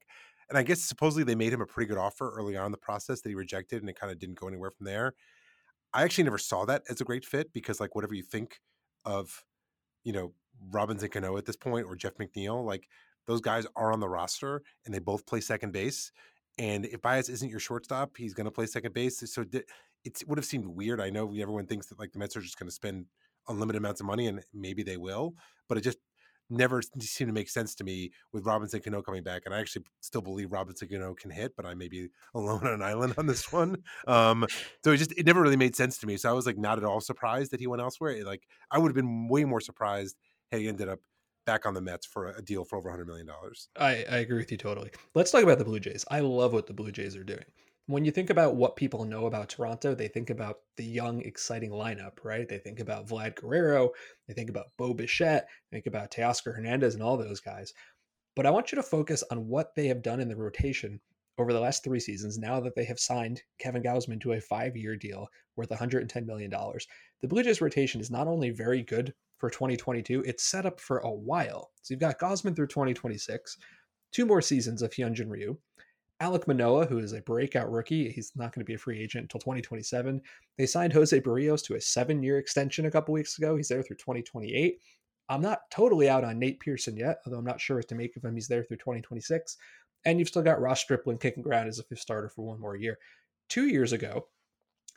[0.49, 2.79] and I guess supposedly they made him a pretty good offer early on in the
[2.79, 5.15] process that he rejected, and it kind of didn't go anywhere from there.
[5.93, 8.61] I actually never saw that as a great fit because like whatever you think
[9.05, 9.43] of,
[10.05, 10.35] you know,
[10.71, 12.87] Robinson Cano at this point or Jeff McNeil, like
[13.27, 16.13] those guys are on the roster and they both play second base.
[16.59, 19.23] And if Baez isn't your shortstop, he's going to play second base.
[19.33, 21.01] So it would have seemed weird.
[21.01, 23.07] I know everyone thinks that like the Mets are just going to spend
[23.49, 25.35] unlimited amounts of money, and maybe they will,
[25.69, 25.99] but it just
[26.51, 29.43] never seemed to make sense to me with Robinson Cano coming back.
[29.47, 32.75] And I actually still believe Robinson Cano can hit, but I may be alone on
[32.75, 33.77] an island on this one.
[34.07, 34.47] Um,
[34.85, 36.17] so it just it never really made sense to me.
[36.17, 38.11] So I was like not at all surprised that he went elsewhere.
[38.11, 40.17] It, like I would have been way more surprised
[40.51, 40.99] had he ended up
[41.47, 43.29] back on the Mets for a deal for over $100 million.
[43.77, 44.91] I, I agree with you totally.
[45.15, 46.05] Let's talk about the Blue Jays.
[46.11, 47.45] I love what the Blue Jays are doing
[47.91, 51.71] when you think about what people know about Toronto, they think about the young, exciting
[51.71, 52.49] lineup, right?
[52.49, 53.91] They think about Vlad Guerrero,
[54.29, 57.73] they think about Bo Bichette, they think about Teoscar Hernandez and all those guys.
[58.37, 61.01] But I want you to focus on what they have done in the rotation
[61.37, 64.77] over the last three seasons now that they have signed Kevin Gausman to a five
[64.77, 65.27] year deal
[65.57, 66.51] worth $110 million.
[66.51, 70.99] The Blue Jays rotation is not only very good for 2022, it's set up for
[70.99, 71.71] a while.
[71.83, 73.57] So you've got Gausman through 2026,
[74.13, 75.57] two more seasons of Hyunjin Ryu.
[76.21, 79.25] Alek Manoah, who is a breakout rookie, he's not going to be a free agent
[79.25, 80.21] until 2027.
[80.59, 83.57] They signed Jose Berrios to a seven year extension a couple weeks ago.
[83.57, 84.79] He's there through 2028.
[85.31, 88.17] I'm not totally out on Nate Pearson yet, although I'm not sure what to make
[88.17, 88.35] of him.
[88.35, 89.57] He's there through 2026.
[90.05, 92.77] And you've still got Ross Stripling kicking ground as a fifth starter for one more
[92.77, 92.99] year.
[93.49, 94.27] Two years ago,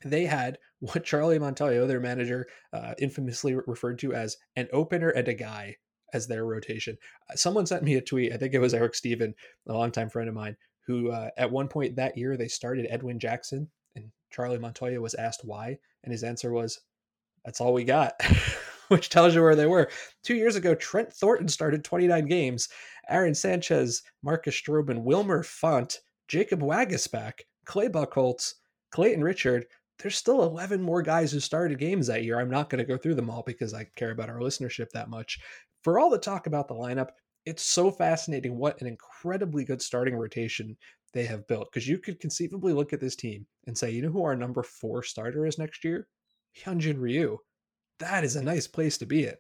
[0.03, 5.27] they had what Charlie Montoyo, their manager, uh, infamously referred to as an opener and
[5.27, 5.77] a guy
[6.13, 6.97] as their rotation.
[7.29, 8.33] Uh, someone sent me a tweet.
[8.33, 9.33] I think it was Eric Steven,
[9.67, 10.55] a longtime friend of mine,
[10.85, 15.13] who uh, at one point that year they started Edwin Jackson, and Charlie Montoyo was
[15.15, 16.79] asked why, and his answer was,
[17.45, 18.13] "That's all we got."
[18.89, 19.89] Which tells you where they were.
[20.23, 22.69] Two years ago, Trent Thornton started 29 games.
[23.09, 28.53] Aaron Sanchez, Marcus Stroman, Wilmer Font, Jacob Waguespack, Clay Buchholz,
[28.91, 29.65] Clayton Richard.
[29.99, 32.39] There's still 11 more guys who started games that year.
[32.39, 35.09] I'm not going to go through them all because I care about our listenership that
[35.09, 35.39] much.
[35.81, 37.09] For all the talk about the lineup,
[37.45, 40.77] it's so fascinating what an incredibly good starting rotation
[41.13, 41.69] they have built.
[41.71, 44.63] Because you could conceivably look at this team and say, you know who our number
[44.63, 46.07] four starter is next year?
[46.57, 47.37] Hyunjin Ryu.
[47.99, 49.35] That is a nice place to be in.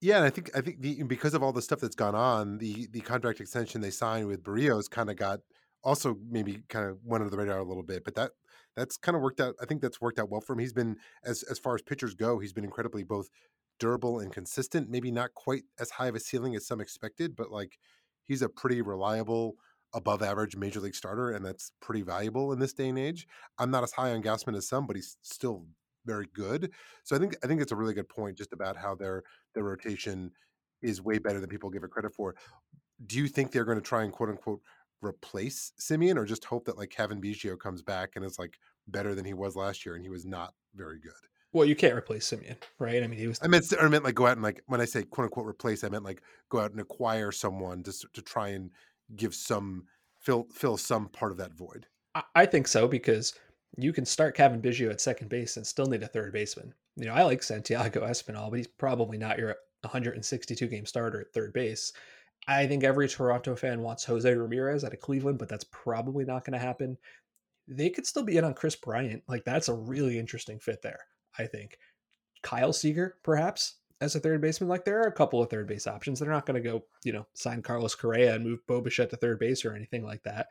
[0.00, 2.58] Yeah, and I think I think the, because of all the stuff that's gone on,
[2.58, 5.40] the the contract extension they signed with Berrios kind of got
[5.82, 8.32] also maybe kind of went under the radar a little bit, but that
[8.76, 9.54] that's kind of worked out.
[9.60, 10.58] I think that's worked out well for him.
[10.58, 13.28] He's been as as far as pitchers go, he's been incredibly both
[13.78, 14.90] durable and consistent.
[14.90, 17.78] Maybe not quite as high of a ceiling as some expected, but like
[18.24, 19.56] he's a pretty reliable,
[19.94, 23.26] above average major league starter, and that's pretty valuable in this day and age.
[23.58, 25.66] I'm not as high on Gausman as some, but he's still
[26.04, 26.72] very good.
[27.04, 29.22] So I think I think it's a really good point just about how their
[29.54, 30.32] their rotation
[30.82, 32.34] is way better than people give it credit for.
[33.06, 34.60] Do you think they're going to try and quote unquote
[35.02, 38.58] replace Semien, or just hope that like Cavan Biggio comes back and is like
[38.88, 41.12] better than he was last year, and he was not very good?
[41.56, 43.02] Well, you can't replace Semien, right?
[43.02, 43.38] I mean, he was.
[43.40, 45.84] I meant, I meant like go out and like when I say quote unquote replace,
[45.84, 48.70] I meant like go out and acquire someone to to try and
[49.16, 49.86] give some
[50.20, 51.86] fill fill some part of that void.
[52.34, 53.32] I think so because
[53.78, 56.74] you can start Cavan Biggio at second base and still need a third baseman.
[56.94, 61.32] You know, I like Santiago Espinal, but he's probably not your 162 game starter at
[61.32, 61.90] third base.
[62.46, 66.44] I think every Toronto fan wants Jose Ramirez out of Cleveland, but that's probably not
[66.44, 66.98] going to happen.
[67.66, 69.22] They could still be in on Kris Bryant.
[69.26, 71.00] Like that's a really interesting fit there.
[71.38, 71.78] I think.
[72.42, 74.68] Kyle Seager, perhaps, as a third baseman.
[74.68, 76.20] Like there are a couple of third base options.
[76.20, 79.16] They're not going to go, you know, sign Carlos Correa and move Bo Bichette to
[79.16, 80.48] third base or anything like that.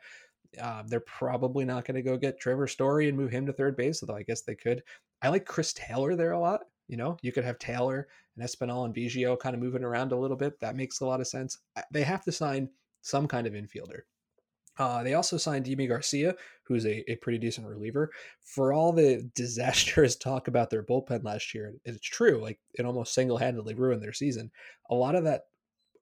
[0.60, 3.76] Um, they're probably not going to go get Trevor Story and move him to third
[3.76, 4.82] base, although I guess they could.
[5.22, 6.62] I like Chris Taylor there a lot.
[6.88, 10.18] You know, you could have Taylor and Espinal and Biggio kind of moving around a
[10.18, 10.58] little bit.
[10.60, 11.58] That makes a lot of sense.
[11.90, 12.68] They have to sign
[13.02, 14.00] some kind of infielder.
[14.78, 16.34] Uh, they also signed Yimi Garcia,
[16.64, 18.10] who's a, a pretty decent reliever.
[18.42, 22.40] For all the disastrous talk about their bullpen last year, it's true.
[22.42, 24.50] Like it almost single handedly ruined their season.
[24.90, 25.44] A lot of that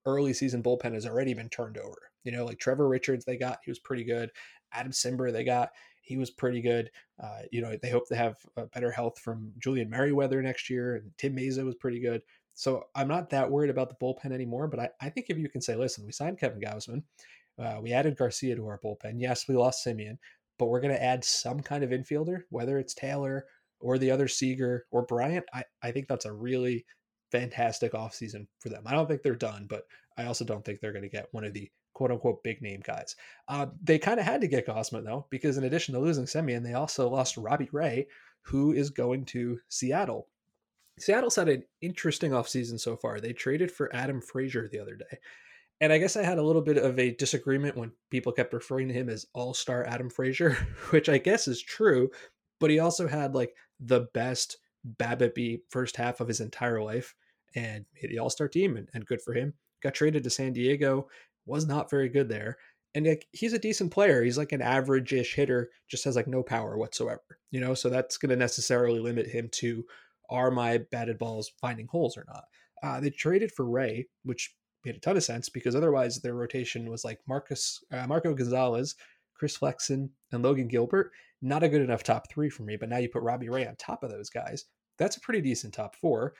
[0.05, 2.11] early season bullpen has already been turned over.
[2.23, 4.31] You know, like Trevor Richards, they got, he was pretty good.
[4.73, 5.69] Adam Cimber, they got,
[6.01, 6.91] he was pretty good.
[7.21, 8.35] Uh, you know, they hope to have
[8.73, 12.21] better health from Julian Merryweather next year, and Tim Mayza was pretty good.
[12.53, 14.67] So I'm not that worried about the bullpen anymore.
[14.67, 17.03] But I, I think if you can say, listen, we signed Kevin Gausman,
[17.57, 19.15] uh, we added Garcia to our bullpen.
[19.17, 20.17] Yes, we lost Semien,
[20.57, 23.45] but we're going to add some kind of infielder, whether it's Taylor
[23.79, 25.45] or the other Seager or Bryant.
[25.53, 26.85] I, I think that's a really
[27.31, 28.83] fantastic offseason for them.
[28.85, 29.83] I don't think they're done, but
[30.17, 32.81] I also don't think they're going to get one of the quote unquote big name
[32.83, 33.15] guys.
[33.47, 36.63] Uh, they kind of had to get Gausman though, because in addition to losing Semien,
[36.63, 38.07] they also lost Robbie Ray,
[38.41, 40.27] who is going to Seattle.
[40.97, 43.19] Seattle's had an interesting offseason so far.
[43.19, 45.17] They traded for Adam Frazier the other day.
[45.81, 48.87] And I guess I had a little bit of a disagreement when people kept referring
[48.87, 50.53] to him as All Star Adam Frazier,
[50.91, 52.09] which I guess is true.
[52.59, 54.57] But he also had like the best
[54.97, 57.13] BABIP first half of his entire life
[57.55, 59.53] and made the All Star team, and, and good for him.
[59.83, 61.07] Got traded to San Diego,
[61.45, 62.57] was not very good there.
[62.93, 64.23] And like, he's a decent player.
[64.23, 67.73] He's like an average ish hitter, just has like no power whatsoever, you know?
[67.73, 69.83] So that's going to necessarily limit him to
[70.29, 72.45] are my batted balls finding holes or not?
[72.81, 76.89] Uh, they traded for Ray, which made a ton of sense because otherwise their rotation
[76.89, 78.95] was like Marcus, uh, Marco Gonzalez,
[79.33, 81.11] Chris Flexen, and Logan Gilbert.
[81.41, 83.75] Not a good enough top three for me, but now you put Robbie Ray on
[83.75, 84.65] top of those guys.
[84.97, 86.33] That's a pretty decent top four.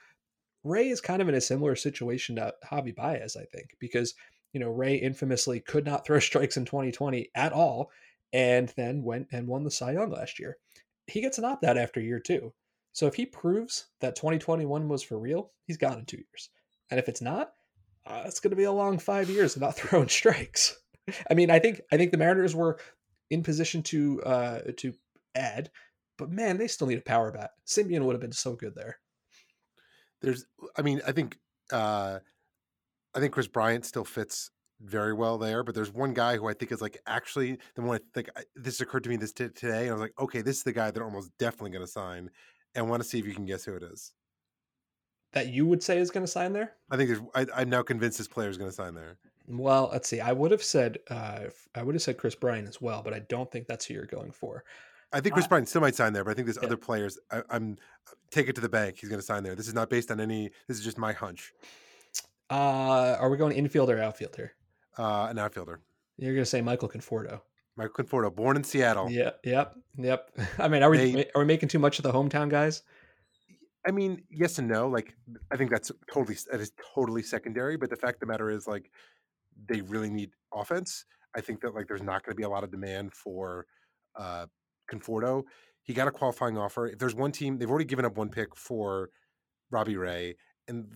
[0.64, 4.16] Ray is kind of in a similar situation to Javi Baez, I think, because
[4.54, 7.92] you know Ray infamously could not throw strikes in 2020 at all,
[8.34, 10.58] and then went and won the Cy Young last year.
[11.08, 12.54] He gets an opt out after year two.
[12.94, 16.50] So if he proves that 2021 was for real, he's gone in two years.
[16.90, 17.52] And if it's not,
[18.06, 20.78] uh, it's going to be a long five years not throwing strikes.
[21.30, 22.80] I mean, I think I think the Mariners were
[23.30, 24.94] in position to uh, to
[25.36, 25.70] add,
[26.18, 27.52] but man, they still need a power bat.
[27.68, 28.98] Semien would have been so good there.
[30.22, 30.46] There's,
[30.78, 31.38] I mean, I think
[31.72, 32.20] uh,
[33.14, 34.50] I think Kris Bryant still fits
[34.82, 37.98] very well there, but there's one guy who I think is like actually the one
[37.98, 40.42] I think I, this occurred to me this t- today, and I was like, okay,
[40.42, 42.30] this is the guy they're almost definitely going to sign,
[42.74, 44.14] and want to see if you can guess who it is.
[45.36, 46.74] That you would say is going to sign there?
[46.90, 49.18] I think I, I'm now convinced this player is going to sign there.
[49.48, 50.20] Well, let's see.
[50.20, 51.42] I would have said uh,
[51.76, 54.06] I would have said Kris Bryant as well, but I don't think that's who you're
[54.06, 54.64] going for.
[55.14, 56.66] I think Kris uh, Bryant still might sign there, but I think there's yeah.
[56.66, 57.20] other players.
[57.32, 57.78] I, am
[58.32, 58.98] take it to the bank.
[59.00, 59.56] He's going to sign there.
[59.56, 60.50] This is not based on any.
[60.68, 61.54] This is just my hunch.
[62.50, 64.54] Uh, are we going infield or outfield here?
[64.98, 65.80] Uh, an outfielder.
[66.18, 67.42] You're going to say Michael Conforto.
[67.76, 69.12] Michael Conforto, born in Seattle.
[69.12, 70.32] Yeah, yep, yep.
[70.60, 72.84] I mean, are we they, are we making too much of the hometown guys?
[73.88, 74.88] I mean, yes and no.
[74.88, 75.16] Like,
[75.52, 77.78] I think that's totally that is totally secondary.
[77.78, 78.92] But the fact of the matter is, like,
[79.68, 81.06] they really need offense.
[81.36, 83.66] I think that like there's not going to be a lot of demand for
[84.16, 84.48] uh
[84.92, 85.44] Conforto.
[85.84, 86.88] He got a qualifying offer.
[86.88, 89.10] If there's one team, they've already given up one pick for
[89.72, 90.36] Robbie Ray,
[90.68, 90.96] and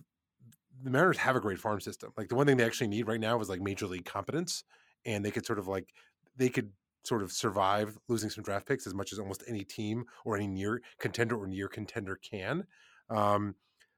[0.82, 2.12] the Mariners have a great farm system.
[2.16, 4.64] Like the one thing they actually need right now is like major league competence,
[5.04, 5.88] and they could sort of like
[6.36, 6.72] they could
[7.04, 10.46] sort of survive losing some draft picks as much as almost any team or any
[10.46, 12.64] near contender or near contender can.
[13.08, 13.54] Um,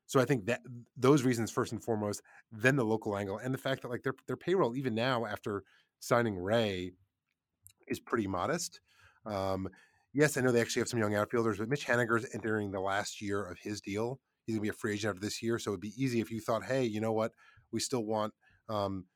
[0.06, 0.60] so I think that
[0.96, 4.14] those reasons first and foremost, then the local angle, and the fact that like their
[4.26, 5.64] their payroll even now after
[6.00, 6.92] signing Ray
[7.88, 8.80] is pretty modest.
[9.24, 9.68] Um,
[10.12, 13.20] yes, I know they actually have some young outfielders, but Mitch Haniger's entering the last
[13.22, 14.20] year of his deal.
[14.44, 16.40] He's gonna be a free agent after this year, so it'd be easy if you
[16.40, 17.32] thought, hey, you know what,
[17.70, 18.34] we still want
[18.68, 19.06] um,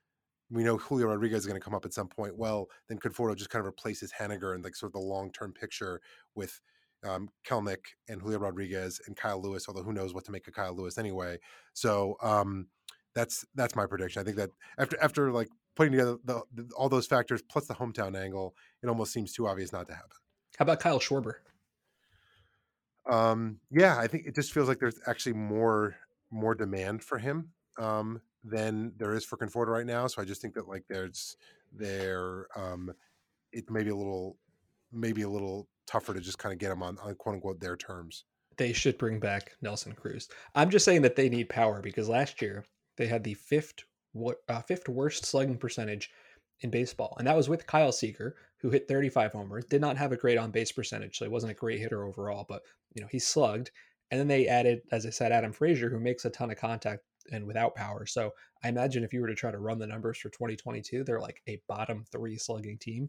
[0.50, 2.36] we know Julio Rodriguez is going to come up at some point.
[2.36, 5.52] Well, then Conforto just kind of replaces Haniger and like sort of the long term
[5.52, 6.00] picture
[6.34, 6.60] with
[7.04, 7.78] um, Kelenic
[8.08, 9.66] and Julio Rodriguez and Kyle Lewis.
[9.68, 11.38] Although who knows what to make of Kyle Lewis anyway.
[11.72, 12.68] So um,
[13.14, 14.20] that's that's my prediction.
[14.20, 17.74] I think that after after like putting together the, the, all those factors plus the
[17.74, 20.16] hometown angle, it almost seems too obvious not to happen.
[20.58, 21.34] How about Kyle Schwarber?
[23.08, 25.96] Um, yeah, I think it just feels like there's actually more
[26.30, 27.50] more demand for him.
[27.78, 30.06] Um, than there is for Conforto right now.
[30.06, 31.36] So I just think that like there's
[31.72, 32.92] there um
[33.52, 34.38] it may be a little
[34.92, 37.76] maybe a little tougher to just kind of get them on, on quote unquote their
[37.76, 38.24] terms.
[38.56, 40.28] They should bring back Nelson Cruz.
[40.54, 42.64] I'm just saying that they need power because last year
[42.96, 43.84] they had the fifth
[44.48, 46.10] uh, fifth worst slugging percentage
[46.60, 49.66] in baseball, and that was with Kyle Seager, who hit 35 homers.
[49.66, 52.46] Did not have a great on base percentage, so he wasn't a great hitter overall,
[52.48, 52.62] but
[52.94, 53.70] you know he slugged.
[54.10, 57.02] And then they added, as I said, Adam Frazier, who makes a ton of contact
[57.32, 58.06] and without power.
[58.06, 61.20] So I imagine if you were to try to run the numbers for 2022, they're
[61.20, 63.08] like a bottom three slugging team.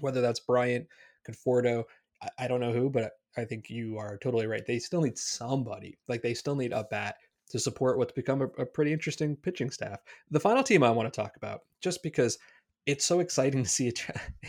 [0.00, 0.86] Whether that's Bryant,
[1.28, 1.84] Conforto,
[2.22, 4.64] I, I don't know who, but I think you are totally right.
[4.66, 5.98] They still need somebody.
[6.08, 7.16] Like they still need a bat
[7.50, 10.00] to support what's become a, a pretty interesting pitching staff.
[10.30, 12.38] The final team I want to talk about, just because
[12.86, 13.92] it's so exciting to see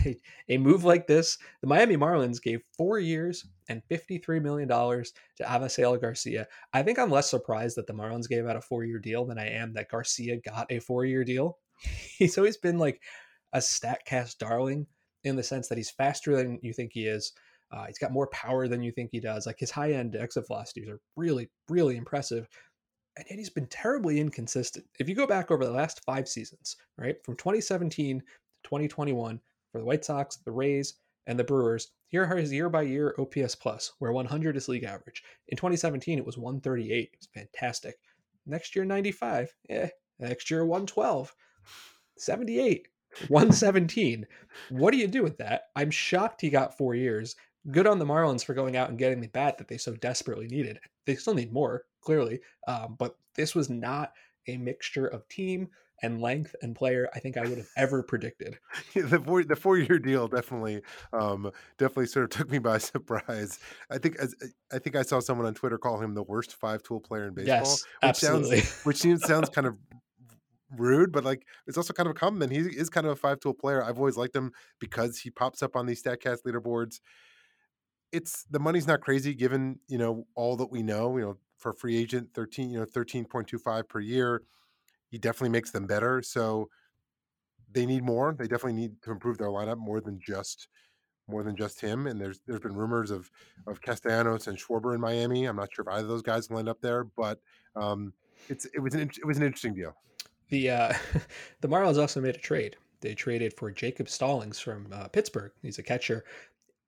[0.05, 0.17] a,
[0.49, 1.37] a, move like this.
[1.61, 6.47] The Miami Marlins gave four years and $53 million to Avisail Garcia.
[6.73, 9.37] I think I'm less surprised that the Marlins gave out a four year deal than
[9.37, 11.57] I am that Garcia got a four year deal.
[12.17, 13.01] He's always been like
[13.53, 14.87] a StatCast darling
[15.23, 17.31] in the sense that he's faster than you think he is.
[17.71, 19.45] Uh, he's got more power than you think he does.
[19.45, 22.47] Like his high end exit velocities are really, really impressive
[23.18, 24.86] and yet he's been terribly inconsistent.
[24.99, 28.26] If you go back over the last five seasons, right, from 2017 to
[28.64, 29.39] 2021
[29.72, 30.95] for the White Sox, the Rays,
[31.28, 34.84] and the Brewers, here are his year by year OPS plus, where 100 is league
[34.84, 35.24] average.
[35.47, 37.09] In 2017, it was 138.
[37.11, 37.95] It was fantastic.
[38.45, 39.53] Next year, 95.
[39.70, 39.89] Yeah.
[40.20, 41.34] Next year, 112.
[42.18, 42.88] 78.
[43.28, 44.26] 117.
[44.70, 45.64] what do you do with that?
[45.76, 47.36] I'm shocked he got four years.
[47.72, 50.47] Good on the Marlins for going out and getting the bat that they so desperately
[50.47, 50.80] needed.
[51.05, 52.41] They still need more, clearly.
[52.68, 54.14] Um, but this was not
[54.47, 55.70] a mixture of team
[56.01, 58.59] and length and player I think I would have ever predicted.
[58.93, 60.82] Yeah, the four the four year deal definitely
[61.14, 63.59] um, definitely sort of took me by surprise.
[63.89, 64.36] I think as,
[64.72, 67.34] I think I saw someone on Twitter call him the worst five tool player in
[67.34, 67.57] baseball.
[67.59, 68.59] Yes, which absolutely.
[68.59, 69.78] sounds which seems sounds kind of
[70.78, 72.51] rude, but like it's also kind of a compliment.
[72.51, 73.84] He is kind of a five tool player.
[73.84, 76.99] I've always liked him because he pops up on these Statcast leaderboards.
[78.14, 81.18] It's the money's not crazy given you know all that we know.
[81.18, 84.43] You know, for free agent, thirteen you know thirteen point two five per year.
[85.09, 86.22] He definitely makes them better.
[86.22, 86.70] So
[87.72, 88.34] they need more.
[88.38, 90.70] They definitely need to improve their lineup more than just
[91.28, 92.07] more than just him.
[92.07, 93.30] And there's there's been rumors of
[93.68, 95.45] of Castellanos and Schwarber in Miami.
[95.45, 97.39] I'm not sure if either of those guys will end up there, but
[97.76, 98.14] um,
[98.49, 99.95] it's it was an it was an interesting deal.
[100.49, 100.93] The uh,
[101.61, 102.78] the Marlins also made a trade.
[103.01, 105.51] They traded for Jacob Stallings from uh, Pittsburgh.
[105.61, 106.24] He's a catcher.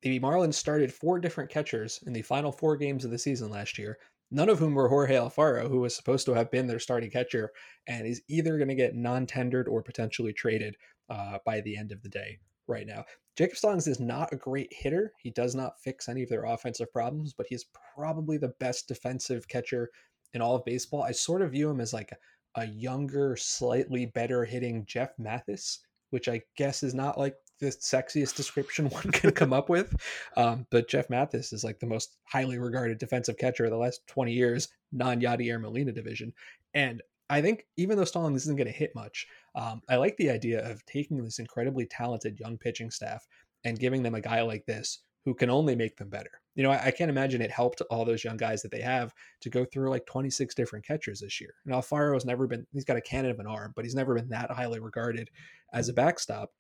[0.05, 3.79] The Marlins started four different catchers in the final four games of the season last
[3.79, 3.97] year.
[4.29, 7.49] None of whom were Jorge Alfaro, who was supposed to have been their starting catcher,
[7.87, 10.75] and is either going to get non-tendered or potentially traded
[11.09, 12.37] uh, by the end of the day.
[12.67, 13.03] Right now,
[13.35, 15.11] Jacob Stallings is not a great hitter.
[15.23, 19.47] He does not fix any of their offensive problems, but he's probably the best defensive
[19.47, 19.89] catcher
[20.35, 21.01] in all of baseball.
[21.01, 22.11] I sort of view him as like
[22.53, 25.79] a younger, slightly better hitting Jeff Mathis,
[26.11, 29.95] which I guess is not like the sexiest description one can come up with.
[30.37, 34.05] Um, but Jeff Mathis is like the most highly regarded defensive catcher of the last
[34.07, 36.33] 20 years, non Yadier Molina division.
[36.73, 40.29] And I think even though Stallings isn't going to hit much, um, I like the
[40.29, 43.25] idea of taking this incredibly talented young pitching staff
[43.63, 46.29] and giving them a guy like this who can only make them better.
[46.53, 49.11] You know, I, I, can't imagine it helped all those young guys that they have
[49.41, 51.55] to go through like 26 different catchers this year.
[51.65, 54.13] And Alfaro has never been, he's got a cannon of an arm, but he's never
[54.13, 55.29] been that highly regarded
[55.73, 56.51] as a backstop.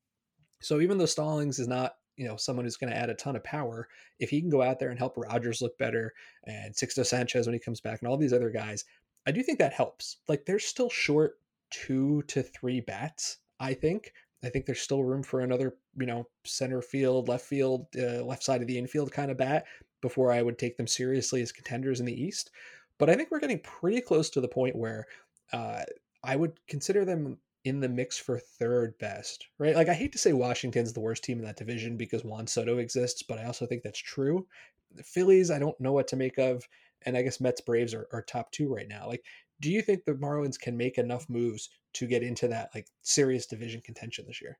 [0.61, 3.35] So even though Stallings is not, you know, someone who's going to add a ton
[3.35, 3.87] of power,
[4.19, 6.13] if he can go out there and help Rogers look better
[6.45, 8.85] and Sixto Sanchez when he comes back and all these other guys,
[9.27, 10.17] I do think that helps.
[10.27, 11.39] Like they're still short
[11.71, 14.13] two to three bats, I think.
[14.43, 18.43] I think there's still room for another, you know, center field, left field, uh, left
[18.43, 19.65] side of the infield kind of bat
[20.01, 22.51] before I would take them seriously as contenders in the East.
[22.99, 25.05] But I think we're getting pretty close to the point where
[25.51, 25.81] uh,
[26.23, 29.75] I would consider them in the mix for third best, right?
[29.75, 32.77] Like I hate to say Washington's the worst team in that division because Juan Soto
[32.77, 34.47] exists, but I also think that's true.
[34.93, 36.67] The Phillies, I don't know what to make of,
[37.05, 39.07] and I guess Mets Braves are, are top two right now.
[39.07, 39.25] Like,
[39.59, 43.47] do you think the Marlins can make enough moves to get into that like serious
[43.47, 44.59] division contention this year?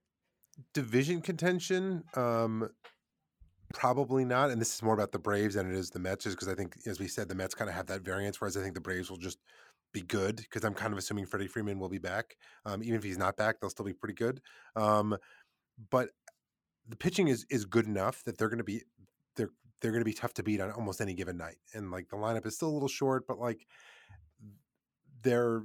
[0.74, 2.70] Division contention, um,
[3.74, 4.49] probably not.
[4.49, 6.56] And this is more about the Braves than it is the Mets, just because I
[6.56, 8.41] think, as we said, the Mets kind of have that variance.
[8.41, 9.38] Whereas I think the Braves will just
[9.96, 12.36] be good because I'm kind of assuming Freddie Freeman will be back.
[12.66, 14.41] Um, even if he's not back, they'll still be pretty good.
[14.76, 15.18] Um,
[15.89, 16.10] but
[16.88, 18.84] the pitching is is good enough that they're going to be
[19.36, 19.50] they're
[19.82, 21.58] they're going to be tough to beat on almost any given night.
[21.74, 23.66] And like the lineup is still a little short, but like
[25.24, 25.64] they're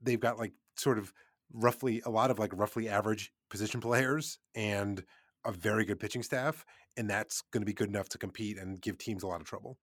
[0.00, 1.12] they've got like sort of
[1.52, 5.04] roughly a lot of like roughly average position players and
[5.44, 6.64] a very good pitching staff,
[6.96, 9.46] and that's going to be good enough to compete and give teams a lot of
[9.46, 9.78] trouble.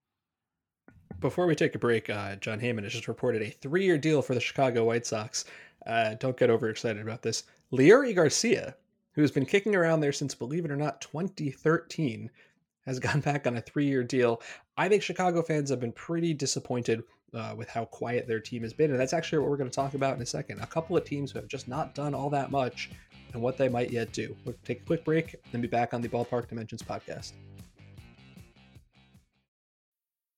[1.21, 4.33] Before we take a break, uh, Jon Heyman has just reported a three-year deal for
[4.33, 5.45] the Chicago White Sox.
[5.85, 7.43] Uh, don't get overexcited about this.
[7.71, 8.75] Leury Garcia,
[9.13, 12.31] who has been kicking around there since, believe it or not, 2013,
[12.87, 14.41] has gone back on a three-year deal.
[14.77, 17.03] I think Chicago fans have been pretty disappointed
[17.35, 19.75] uh, with how quiet their team has been, and that's actually what we're going to
[19.75, 20.59] talk about in a second.
[20.61, 22.89] A couple of teams who have just not done all that much,
[23.33, 24.35] and what they might yet do.
[24.43, 27.33] We'll take a quick break, then be back on the Ballpark Dimensions podcast.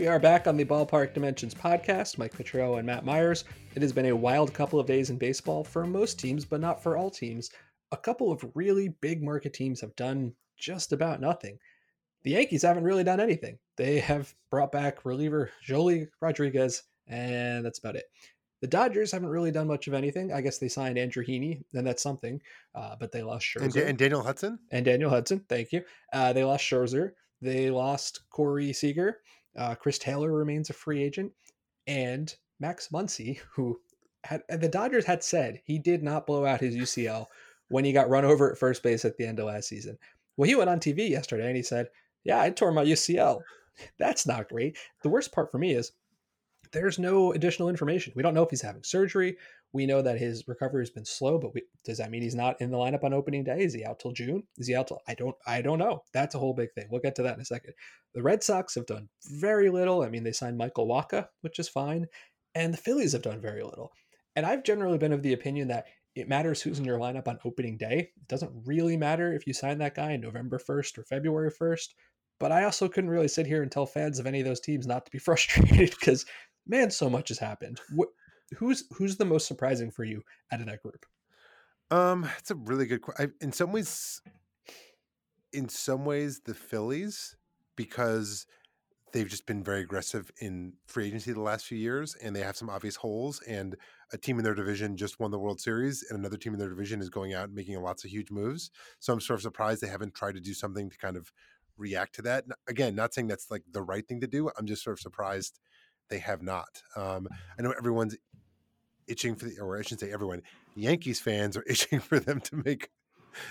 [0.00, 2.16] We are back on the Ballpark Dimensions podcast.
[2.16, 3.44] Mike Petriello and Matt Myers.
[3.74, 6.82] It has been a wild couple of days in baseball for most teams, but not
[6.82, 7.50] for all teams.
[7.92, 11.58] A couple of really big market teams have done just about nothing.
[12.22, 13.58] The Yankees haven't really done anything.
[13.76, 18.04] They have brought back reliever Joely Rodriguez, and that's about it.
[18.62, 20.32] The Dodgers haven't really done much of anything.
[20.32, 22.40] I guess they signed Andrew Heaney, and that's something.
[22.74, 24.60] Uh, but they lost Scherzer and, and, Daniel Hudson.
[24.70, 25.82] And Daniel Hudson, thank you.
[26.10, 27.10] Uh, they lost Scherzer.
[27.42, 29.18] They lost Corey Seager.
[29.56, 31.32] Uh, Chris Taylor remains a free agent,
[31.86, 33.80] and Max Muncy, who
[34.24, 37.26] had the Dodgers had said he did not blow out his UCL
[37.68, 39.96] when he got run over at first base at the end of last season.
[40.36, 41.88] Well, he went on TV yesterday and he said,
[42.24, 43.40] "Yeah, I tore my UCL.
[43.98, 45.92] That's not great." The worst part for me is
[46.72, 48.12] there's no additional information.
[48.14, 49.36] We don't know if he's having surgery.
[49.72, 52.60] We know that his recovery has been slow, but we, does that mean he's not
[52.60, 53.60] in the lineup on opening day?
[53.60, 54.42] Is he out till June?
[54.56, 56.02] Is he out till I don't I don't know.
[56.12, 56.88] That's a whole big thing.
[56.90, 57.74] We'll get to that in a second.
[58.14, 60.02] The Red Sox have done very little.
[60.02, 62.06] I mean, they signed Michael Wacha, which is fine,
[62.54, 63.92] and the Phillies have done very little.
[64.34, 67.38] And I've generally been of the opinion that it matters who's in your lineup on
[67.44, 68.10] opening day.
[68.16, 71.88] It doesn't really matter if you sign that guy November 1st or February 1st.
[72.40, 74.86] But I also couldn't really sit here and tell fans of any of those teams
[74.86, 76.26] not to be frustrated because
[76.66, 77.80] man, so much has happened.
[78.56, 80.22] Who's who's the most surprising for you
[80.52, 81.06] out of that group?
[81.90, 83.34] Um, it's a really good question.
[83.40, 84.22] In some ways,
[85.52, 87.36] in some ways, the Phillies
[87.76, 88.46] because
[89.12, 92.56] they've just been very aggressive in free agency the last few years, and they have
[92.56, 93.40] some obvious holes.
[93.48, 93.76] And
[94.12, 96.68] a team in their division just won the World Series, and another team in their
[96.68, 98.70] division is going out and making lots of huge moves.
[99.00, 101.32] So I'm sort of surprised they haven't tried to do something to kind of
[101.76, 102.44] react to that.
[102.68, 104.50] Again, not saying that's like the right thing to do.
[104.58, 105.58] I'm just sort of surprised
[106.08, 106.82] they have not.
[106.96, 107.26] Um,
[107.58, 108.16] I know everyone's
[109.10, 110.42] itching for the, or I shouldn't say everyone.
[110.74, 112.90] Yankees fans are itching for them to make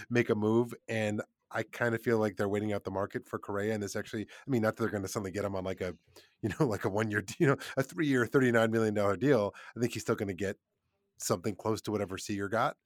[0.09, 3.39] make a move, and I kind of feel like they're waiting out the market for
[3.39, 3.73] Correa.
[3.73, 5.81] And this actually, I mean, not that they're going to suddenly get him on like
[5.81, 5.95] a,
[6.41, 9.17] you know, like a one year, you know, a three year, thirty nine million dollar
[9.17, 9.53] deal.
[9.75, 10.57] I think he's still going to get
[11.17, 12.77] something close to whatever Seager got,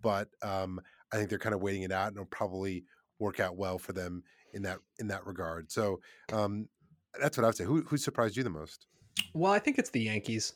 [0.00, 0.80] but um,
[1.12, 2.84] I think they're kind of waiting it out, and it'll probably
[3.18, 4.22] work out well for them
[4.54, 5.70] in that in that regard.
[5.70, 6.00] So
[6.32, 6.68] um,
[7.20, 7.64] that's what I would say.
[7.64, 8.86] Who who surprised you the most?
[9.34, 10.52] Well, I think it's the Yankees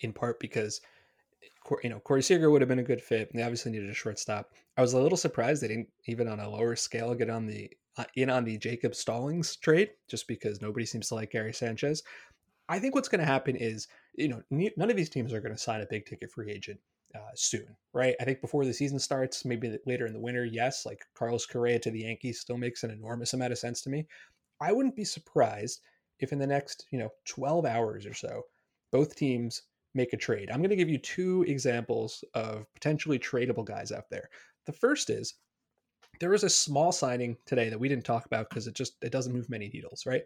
[0.00, 0.80] in part because
[1.82, 3.30] you know Corey Seager would have been a good fit.
[3.32, 4.52] They obviously needed a shortstop.
[4.76, 7.70] I was a little surprised they didn't even on a lower scale get on the
[7.96, 12.02] uh, in on the Jacob Stallings trade, just because nobody seems to like Gary Sanchez.
[12.68, 15.54] I think what's going to happen is you know none of these teams are going
[15.54, 16.80] to sign a big ticket free agent
[17.14, 18.14] uh, soon, right?
[18.20, 21.78] I think before the season starts, maybe later in the winter, yes, like Carlos Correa
[21.80, 24.06] to the Yankees still makes an enormous amount of sense to me.
[24.60, 25.80] I wouldn't be surprised
[26.18, 28.42] if in the next, you know, 12 hours or so,
[28.90, 29.62] both teams
[29.96, 30.50] make a trade.
[30.50, 34.28] I'm going to give you two examples of potentially tradable guys out there.
[34.66, 35.34] The first is
[36.20, 39.12] there was a small signing today that we didn't talk about because it just it
[39.12, 40.22] doesn't move many needles, right?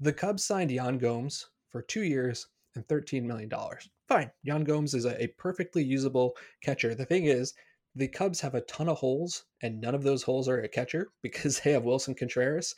[0.00, 2.46] The Cubs signed Yan Gomes for two years
[2.76, 3.50] and $13 million.
[4.08, 4.30] Fine.
[4.42, 6.94] Yan Gomes is a, a perfectly usable catcher.
[6.94, 7.54] The thing is,
[7.94, 11.08] the Cubs have a ton of holes, and none of those holes are a catcher
[11.22, 12.74] because they have Willson Contreras.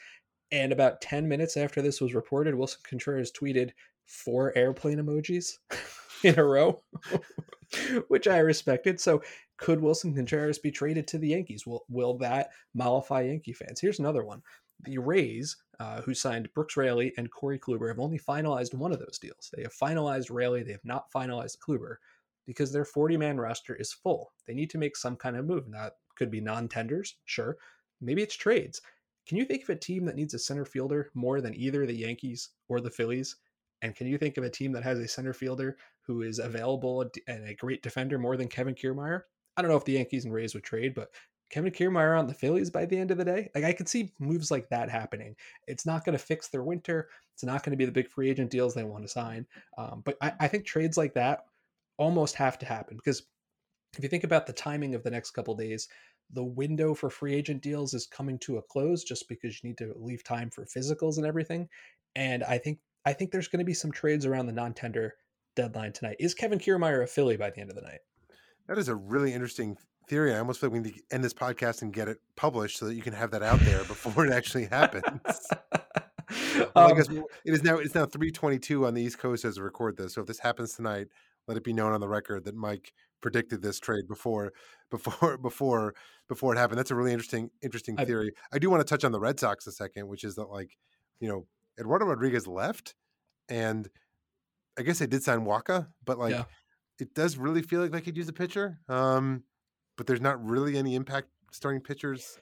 [0.52, 3.70] And about 10 minutes after this was reported, Willson Contreras tweeted
[4.04, 5.54] four airplane emojis
[6.26, 6.82] in a row,
[8.08, 9.00] which I respected.
[9.00, 9.22] So,
[9.58, 11.66] could Willson Contreras be traded to the Yankees?
[11.66, 13.80] Will, will that mollify Yankee fans?
[13.80, 14.42] Here's another one.
[14.84, 18.98] The Rays, uh, who signed Brooks Raley and Corey Kluber, have only finalized one of
[18.98, 19.50] those deals.
[19.54, 21.96] They have finalized Raley, they have not finalized Kluber
[22.46, 24.32] because their 40 man roster is full.
[24.46, 25.70] They need to make some kind of move.
[25.70, 27.56] That could be non tenders, sure.
[28.00, 28.80] Maybe it's trades.
[29.26, 31.96] Can you think of a team that needs a center fielder more than either the
[31.96, 33.36] Yankees or the Phillies?
[33.82, 37.10] And can you think of a team that has a center fielder who is available
[37.26, 39.22] and a great defender more than Kevin Kiermaier?
[39.56, 41.10] I don't know if the Yankees and Rays would trade, but
[41.50, 44.12] Kevin Kiermaier on the Phillies by the end of the day, like I could see
[44.18, 45.36] moves like that happening.
[45.68, 47.08] It's not going to fix their winter.
[47.34, 49.46] It's not going to be the big free agent deals they want to sign.
[49.78, 51.44] Um, but I, I think trades like that
[51.98, 53.22] almost have to happen because
[53.96, 55.88] if you think about the timing of the next couple days,
[56.32, 59.78] the window for free agent deals is coming to a close just because you need
[59.78, 61.68] to leave time for physicals and everything.
[62.16, 65.14] And I think I think there's going to be some trades around the non-tender
[65.54, 66.16] deadline tonight.
[66.18, 68.00] Is Kevin Kiermaier a Philly by the end of the night?
[68.66, 69.76] That is a really interesting
[70.08, 70.34] theory.
[70.34, 72.86] I almost feel like we need to end this podcast and get it published so
[72.86, 75.04] that you can have that out there before it actually happens.
[76.58, 79.18] well, um, I guess it is now it's now three twenty two on the East
[79.18, 80.14] Coast as we record this.
[80.14, 81.06] So if this happens tonight,
[81.46, 84.52] let it be known on the record that Mike predicted this trade before
[84.90, 85.94] before before
[86.28, 86.78] before it happened.
[86.78, 88.32] That's a really interesting interesting theory.
[88.52, 90.50] I, I do want to touch on the Red Sox a second, which is that
[90.50, 90.76] like,
[91.20, 91.46] you know,
[91.78, 92.94] Eduardo Rodriguez left
[93.48, 93.88] and
[94.78, 96.44] I guess they did sign Wacha, but like yeah.
[96.98, 98.78] it does really feel like they could use a pitcher.
[98.88, 99.44] Um,
[99.96, 102.38] but there's not really any impact starting pitchers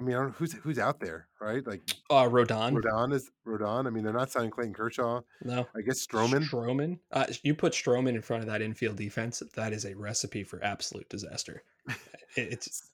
[0.00, 1.64] I mean, I don't who's who's out there, right?
[1.66, 2.72] Like uh Rodon.
[2.72, 3.86] Rodon is Rodon.
[3.86, 5.20] I mean, they're not signing Clayton Kershaw.
[5.44, 5.66] No.
[5.76, 6.48] I guess Stroman.
[6.48, 6.98] Stroman.
[7.12, 10.64] Uh, you put Stroman in front of that infield defense, that is a recipe for
[10.64, 11.62] absolute disaster.
[12.36, 12.89] it's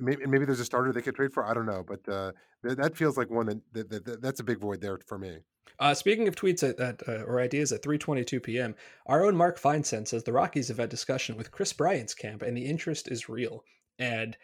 [0.00, 1.44] maybe, maybe, there's a starter they could trade for.
[1.44, 2.32] I don't know, but uh,
[2.62, 5.38] that feels like one that, that, that, that, that's a big void there for me.
[5.78, 8.74] Uh, speaking of tweets at, at uh, or ideas at 3:22 p.m.,
[9.06, 12.56] our own Mark Feinsand says the Rockies have had discussion with Kris Bryant's camp, and
[12.56, 13.64] the interest is real.
[13.98, 14.36] And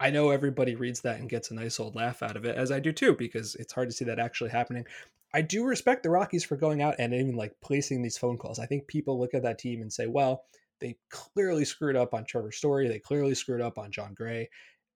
[0.00, 2.70] I know everybody reads that and gets a nice old laugh out of it, as
[2.70, 4.84] I do too, because it's hard to see that actually happening.
[5.32, 8.58] I do respect the Rockies for going out and even like placing these phone calls.
[8.58, 10.44] I think people look at that team and say, well,
[10.80, 12.88] they clearly screwed up on Trevor Story.
[12.88, 14.48] They clearly screwed up on Jon Gray.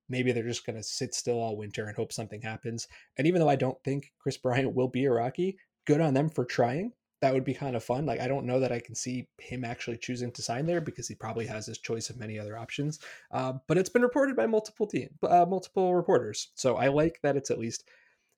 [0.09, 2.89] Maybe they're just going to sit still all winter and hope something happens.
[3.17, 6.31] And even though I don't think Kris Bryant will be a Rocky, good on them
[6.31, 6.93] for trying.
[7.21, 8.07] that would be kind of fun.
[8.07, 11.09] Like I don't know that I can see him actually choosing to sign there because
[11.09, 13.01] he probably has his choice of many other options.
[13.33, 17.37] Uh, but it's been reported by multiple team, uh, multiple reporters, so I like that
[17.37, 17.89] it's at least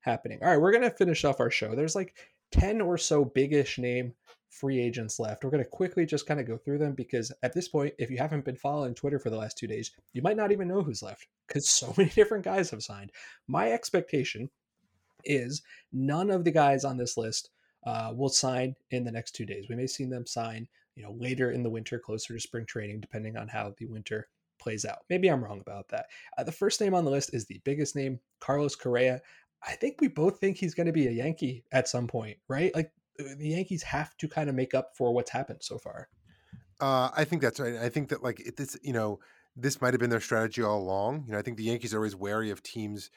[0.01, 0.39] happening.
[0.43, 1.75] All right, we're gonna finish off our show.
[1.75, 2.17] There's like
[2.53, 4.15] ten or so biggish name
[4.51, 5.45] free agents left.
[5.45, 8.19] We're gonna quickly just kind of go through them because at this point, if you
[8.19, 11.03] haven't been following Twitter for the last two days, you might not even know who's
[11.03, 13.13] left because so many different guys have signed.
[13.49, 14.51] My expectation
[15.25, 17.51] is none of the guys on this list
[17.87, 19.67] uh, will sign in the next two days.
[19.69, 23.01] We may see them sign, you know, later in the winter, closer to spring training,
[23.01, 24.29] depending on how the winter
[24.59, 24.99] plays out.
[25.09, 26.07] Maybe I'm wrong about that.
[26.37, 29.21] Uh, the first name on the list is the biggest name, Carlos Correa.
[29.67, 32.75] I think we both think he's going to be a Yankee at some point, right?
[32.75, 32.93] Like
[33.37, 36.09] the Yankees have to kind of make up for what's happened so far.
[36.81, 37.77] Uh, I think that's right.
[37.77, 39.19] I think that like this, you know,
[39.57, 41.25] this might have been their strategy all along.
[41.27, 43.11] You know, I think the Yankees are always wary of teams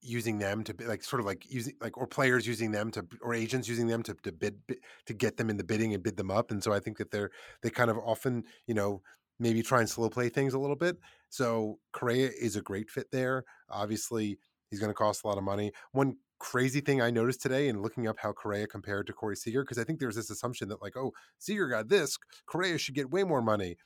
[0.00, 3.34] using them to like sort of like using like or players using them to or
[3.34, 4.58] agents using them to, to bid,
[5.04, 7.10] to get them in the bidding and bid them up and so i think that
[7.10, 7.30] they're
[7.62, 9.02] they kind of often you know
[9.38, 10.96] maybe try and slow play things a little bit
[11.28, 14.38] so Correa is a great fit there obviously
[14.70, 17.80] he's going to cost a lot of money one crazy thing i noticed today in
[17.80, 20.82] looking up how Correa compared to corey seager because i think there's this assumption that
[20.82, 23.76] like oh seager got this Correa should get way more money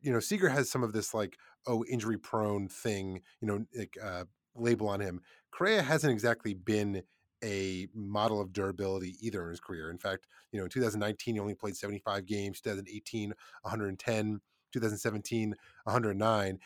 [0.00, 1.36] you know seager has some of this like
[1.66, 4.24] oh injury prone thing you know like uh
[4.54, 5.20] label on him.
[5.50, 7.02] Correa hasn't exactly been
[7.42, 9.90] a model of durability either in his career.
[9.90, 13.32] In fact, you know, in 2019 he only played 75 games, 2018
[13.62, 14.40] 110,
[14.72, 16.58] 2017 109.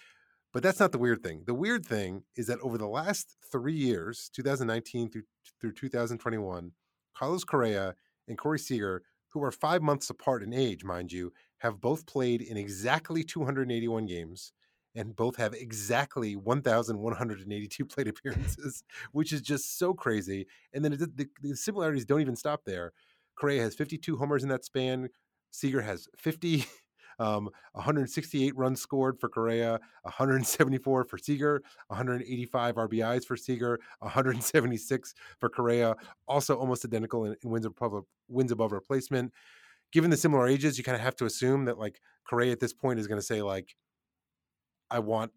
[0.54, 1.42] But that's not the weird thing.
[1.46, 5.22] The weird thing is that over the last 3 years, 2019 through
[5.60, 6.70] through 2021,
[7.14, 7.96] Carlos Correa
[8.28, 12.40] and Corey Seager, who are 5 months apart in age, mind you, have both played
[12.40, 14.52] in exactly 281 games
[14.94, 20.46] and both have exactly 1,182 plate appearances, which is just so crazy.
[20.72, 22.92] And then the, the, similarities don't even stop there.
[23.34, 25.08] Correa has 52 homers in that span.
[25.50, 26.64] Seager has 50.
[27.18, 35.48] Um, 168 runs scored for Correa, 174 for Seager, 185 RBIs for Seager, 176 for
[35.48, 35.94] Correa,
[36.26, 39.32] also almost identical in, in wins above wins above replacement.
[39.92, 42.72] Given the similar ages, you kind of have to assume that like Correa at this
[42.72, 43.76] point is going to say like,
[44.90, 45.32] I want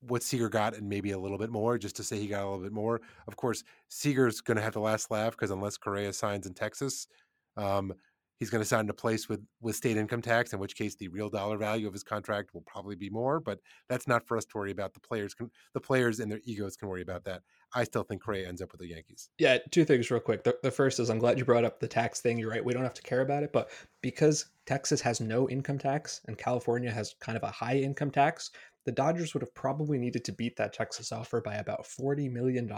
[0.00, 2.48] what Seager got and maybe a little bit more just to say he got a
[2.48, 3.00] little bit more.
[3.26, 7.08] Of course, Seager's going to have the last laugh because unless Correa signs in Texas,
[7.56, 7.92] um,
[8.38, 11.08] he's going to sign a place with with state income tax, in which case the
[11.08, 13.40] real dollar value of his contract will probably be more.
[13.40, 14.94] But that's not for us to worry about.
[14.94, 17.42] The players can, the players and their egos can worry about that.
[17.74, 19.28] I still think Correa ends up with the Yankees.
[19.38, 20.44] Yeah, two things real quick.
[20.44, 22.38] The, the first is I'm glad you brought up the tax thing.
[22.38, 22.64] You're right.
[22.64, 23.70] We don't have to care about it, but
[24.00, 28.50] because Texas has no income tax and California has kind of a high income tax,
[28.84, 32.70] the Dodgers would have probably needed to beat that Texas offer by about $40 million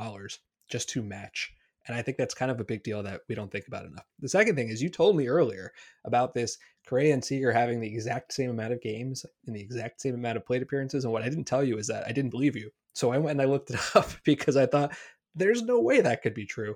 [0.69, 1.53] just to match.
[1.87, 4.05] And I think that's kind of a big deal that we don't think about enough.
[4.18, 5.72] The second thing is you told me earlier
[6.05, 10.01] about this Correa and Seager having the exact same amount of games and the exact
[10.01, 11.05] same amount of plate appearances.
[11.05, 12.70] And what I didn't tell you is that I didn't believe you.
[12.93, 14.95] So I went and I looked it up because I thought
[15.35, 16.74] there's no way that could be true.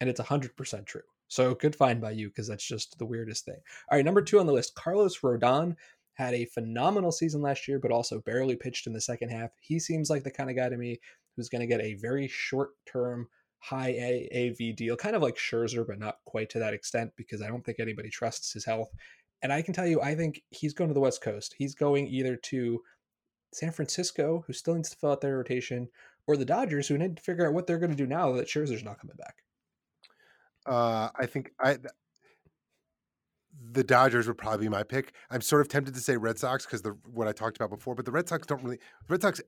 [0.00, 1.02] And it's 100% true.
[1.28, 3.58] So good find by you because that's just the weirdest thing.
[3.90, 5.74] All right, number two on the list Carlos Rodon
[6.14, 9.50] had a phenomenal season last year, but also barely pitched in the second half.
[9.60, 10.98] He seems like the kind of guy to me
[11.36, 13.28] who's going to get a very short term,
[13.68, 17.48] high AAV deal, kind of like Scherzer, but not quite to that extent because I
[17.48, 18.90] don't think anybody trusts his health.
[19.42, 21.54] And I can tell you, I think he's going to the West Coast.
[21.58, 22.80] He's going either to
[23.52, 25.88] San Francisco, who still needs to fill out their rotation,
[26.26, 28.46] or the Dodgers, who need to figure out what they're going to do now that
[28.46, 29.42] Scherzer's not coming back.
[30.64, 31.78] Uh, I think I
[33.72, 35.12] the Dodgers would probably be my pick.
[35.30, 37.94] I'm sort of tempted to say Red Sox because the what I talked about before,
[37.94, 38.78] but the Red Sox don't really.
[39.08, 39.40] Red Sox,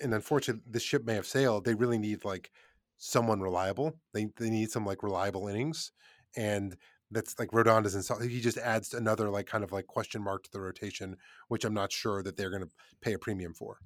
[0.00, 1.64] and unfortunately, the ship may have sailed.
[1.64, 2.50] They really need like
[2.96, 3.98] someone reliable.
[4.12, 5.92] They they need some like reliable innings,
[6.36, 6.76] and
[7.10, 8.30] that's like Rodon doesn't.
[8.30, 11.16] He just adds another like kind of like question mark to the rotation,
[11.48, 12.70] which I'm not sure that they're going to
[13.00, 13.78] pay a premium for.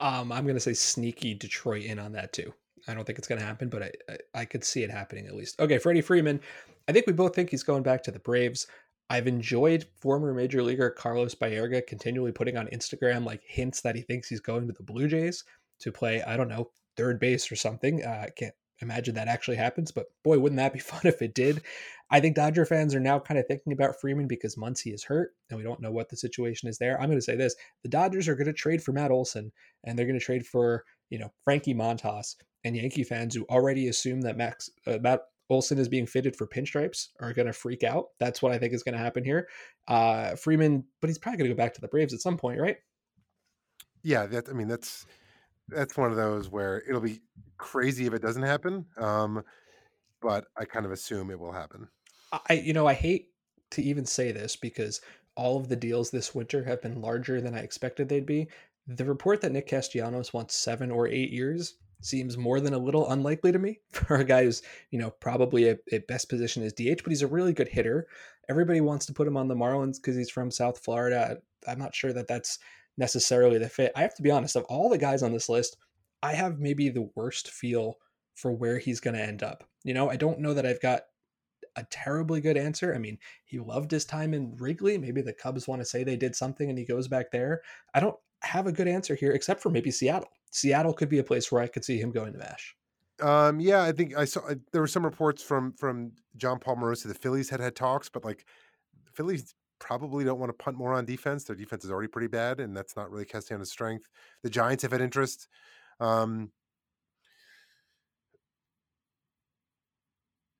[0.00, 2.52] Um, I'm going to say sneaky Detroit in on that too.
[2.86, 5.26] I don't think it's going to happen, but I, I, I could see it happening
[5.26, 5.58] at least.
[5.60, 6.40] Okay, Freddie Freeman.
[6.86, 8.66] I think we both think he's going back to the Braves.
[9.08, 14.02] I've enjoyed former major leaguer Carlos Baerga continually putting on Instagram like hints that he
[14.02, 15.44] thinks he's going to the Blue Jays
[15.80, 18.02] to play, I don't know, third base or something.
[18.04, 21.34] Uh, I can't imagine that actually happens, but boy, wouldn't that be fun if it
[21.34, 21.62] did.
[22.10, 25.32] I think Dodger fans are now kind of thinking about Freeman because Muncy is hurt
[25.48, 27.00] and we don't know what the situation is there.
[27.00, 29.50] I'm going to say this the Dodgers are going to trade for Matt Olson
[29.84, 33.88] and they're going to trade for, you know, Frankie Montas and Yankee fans who already
[33.88, 35.20] assume that Max, uh, Matt
[35.50, 38.06] Olson is being fitted for pinstripes are going to freak out.
[38.18, 39.48] That's what I think is going to happen here.
[39.88, 42.60] Uh, Freeman, but he's probably going to go back to the Braves at some point,
[42.60, 42.76] right?
[44.02, 45.06] Yeah, that I mean that's
[45.68, 47.20] that's one of those where it'll be
[47.56, 48.86] crazy if it doesn't happen.
[48.96, 49.42] Um,
[50.20, 51.88] but I kind of assume it will happen.
[52.48, 53.28] I, you know, I hate
[53.72, 55.00] to even say this because
[55.36, 58.48] all of the deals this winter have been larger than I expected they'd be.
[58.86, 63.10] The report that Nick Castellanos wants seven or eight years seems more than a little
[63.10, 66.72] unlikely to me for a guy who's, you know, probably a, a best position is
[66.72, 68.06] DH, but he's a really good hitter.
[68.48, 71.38] Everybody wants to put him on the Marlins because he's from South Florida.
[71.66, 72.58] I'm not sure that that's
[72.96, 73.92] necessarily the fit.
[73.96, 75.76] I have to be honest, of all the guys on this list,
[76.22, 77.98] I have maybe the worst feel
[78.34, 79.64] for where he's going to end up.
[79.84, 81.02] You know, I don't know that I've got
[81.76, 82.94] a terribly good answer.
[82.94, 84.98] I mean, he loved his time in Wrigley.
[84.98, 87.62] Maybe the Cubs want to say they did something and he goes back there.
[87.94, 90.28] I don't have a good answer here, except for maybe Seattle.
[90.50, 92.76] Seattle could be a place where I could see him going to Mash.
[93.22, 94.40] Um, yeah, I think I saw
[94.72, 97.04] there were some reports from from Jon Paul Morosi.
[97.04, 98.44] The Phillies had had talks, but like
[99.12, 101.44] Phillies probably don't want to punt more on defense.
[101.44, 104.08] Their defense is already pretty bad, and that's not really Castellanos' strength.
[104.42, 105.48] The Giants have had interest.
[106.00, 106.50] Um,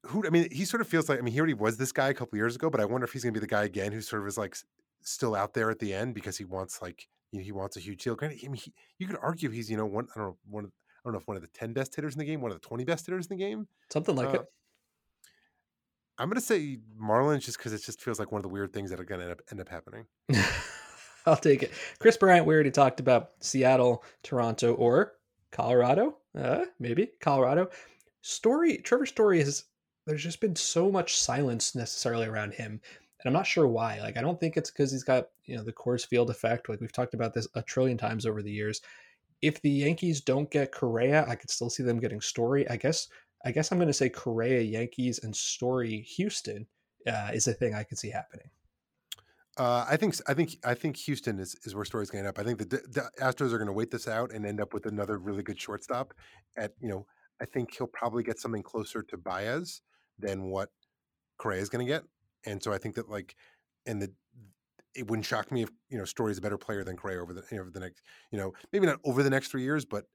[0.07, 2.09] who I mean, he sort of feels like I mean, he already was this guy
[2.09, 3.93] a couple years ago, but I wonder if he's going to be the guy again
[3.93, 4.57] who sort of is like
[5.03, 7.81] still out there at the end because he wants like you know, he wants a
[7.81, 8.15] huge deal.
[8.15, 10.67] Granted, I mean, he, you could argue he's you know one I don't know one
[10.67, 10.69] I
[11.05, 12.67] don't know if one of the ten best hitters in the game, one of the
[12.67, 14.47] twenty best hitters in the game, something like uh, it.
[16.19, 18.91] I'm to say Marlins just because it just feels like one of the weird things
[18.91, 20.07] that are to end up, end up happening.
[21.27, 21.73] I'll take it.
[21.99, 25.15] Kris Bryant, we already talked about Seattle, Toronto, or
[25.51, 26.19] Colorado.
[26.39, 27.71] Uh, maybe Colorado.
[28.23, 29.65] Story Trevor Story has
[30.07, 32.73] there's just been so much silence necessarily around him.
[32.73, 34.01] And I'm not sure why.
[34.01, 36.69] Like, I don't think it's because he's got, you know, the Coors Field effect.
[36.69, 38.83] Like, we've talked about this a trillion times over the years.
[39.41, 42.69] If the Yankees don't get Correa, I could still see them getting Story.
[42.69, 43.09] I guess,
[43.45, 46.67] I guess I'm going to say Correa, Yankees, and Story, Houston
[47.07, 48.49] uh, is a thing I could see happening.
[49.57, 52.37] Uh, I think I think I think Houston is, is where Story's going to end
[52.37, 52.41] up.
[52.41, 54.87] I think the, the Astros are going to wait this out and end up with
[54.87, 56.13] another really good shortstop.
[56.57, 57.07] At you know,
[57.41, 59.83] I think he'll probably get something closer to Baez
[60.19, 60.71] than what
[61.39, 62.03] Correa is going to get.
[62.47, 63.37] And so I think that like,
[63.87, 64.13] and the
[64.95, 67.43] it wouldn't shock me if you know Story's a better player than Correa over the
[67.59, 70.07] over the next you know maybe not over the next three years, but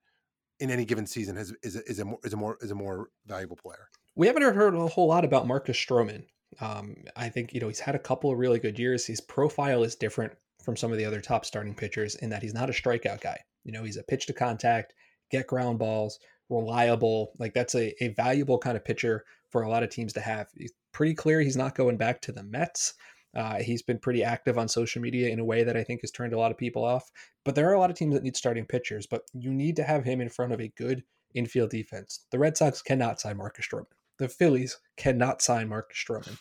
[0.59, 2.75] in any given season has is a, is a more is a more is a
[2.75, 3.89] more valuable player.
[4.15, 6.23] We haven't heard a whole lot about Marcus Stroman.
[6.59, 9.05] Um, I think you know he's had a couple of really good years.
[9.05, 10.33] His profile is different
[10.63, 13.39] from some of the other top starting pitchers in that he's not a strikeout guy.
[13.63, 14.93] You know, he's a pitch to contact,
[15.31, 17.33] get ground balls, reliable.
[17.39, 20.47] Like that's a, a valuable kind of pitcher for a lot of teams to have.
[20.57, 22.93] He's pretty clear he's not going back to the Mets.
[23.35, 26.11] Uh, he's been pretty active on social media in a way that I think has
[26.11, 27.11] turned a lot of people off.
[27.45, 29.83] But there are a lot of teams that need starting pitchers, but you need to
[29.83, 31.03] have him in front of a good
[31.35, 32.25] infield defense.
[32.31, 33.85] The Red Sox cannot sign Marcus Stroman.
[34.17, 36.37] The Phillies cannot sign Marcus Stroman.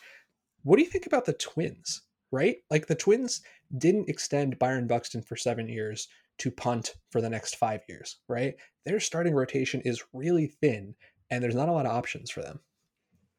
[0.62, 2.02] What do you think about the Twins?
[2.30, 2.56] Right?
[2.70, 3.42] Like the Twins
[3.76, 6.08] didn't extend Byron Buxton for seven years
[6.38, 8.54] to punt for the next five years, right?
[8.84, 10.94] Their starting rotation is really thin,
[11.30, 12.60] and there's not a lot of options for them.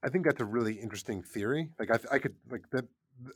[0.03, 1.69] I think that's a really interesting theory.
[1.79, 2.85] Like I, I could like that.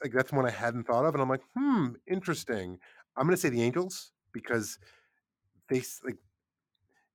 [0.01, 2.79] Like that's one I hadn't thought of, and I'm like, hmm, interesting.
[3.17, 4.79] I'm to say the Angels because
[5.69, 6.17] they like.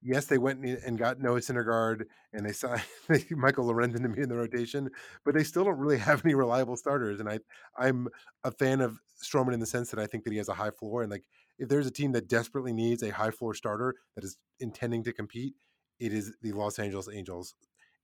[0.00, 2.82] Yes, they went and got Noah Syndergaard and they signed
[3.30, 4.90] Michael Lorenzen to be in the rotation,
[5.24, 7.18] but they still don't really have any reliable starters.
[7.18, 7.40] And I,
[7.76, 8.06] I'm
[8.44, 10.70] a fan of Stroman in the sense that I think that he has a high
[10.70, 11.02] floor.
[11.02, 11.24] And like,
[11.58, 15.12] if there's a team that desperately needs a high floor starter that is intending to
[15.12, 15.54] compete,
[15.98, 17.56] it is the Los Angeles Angels,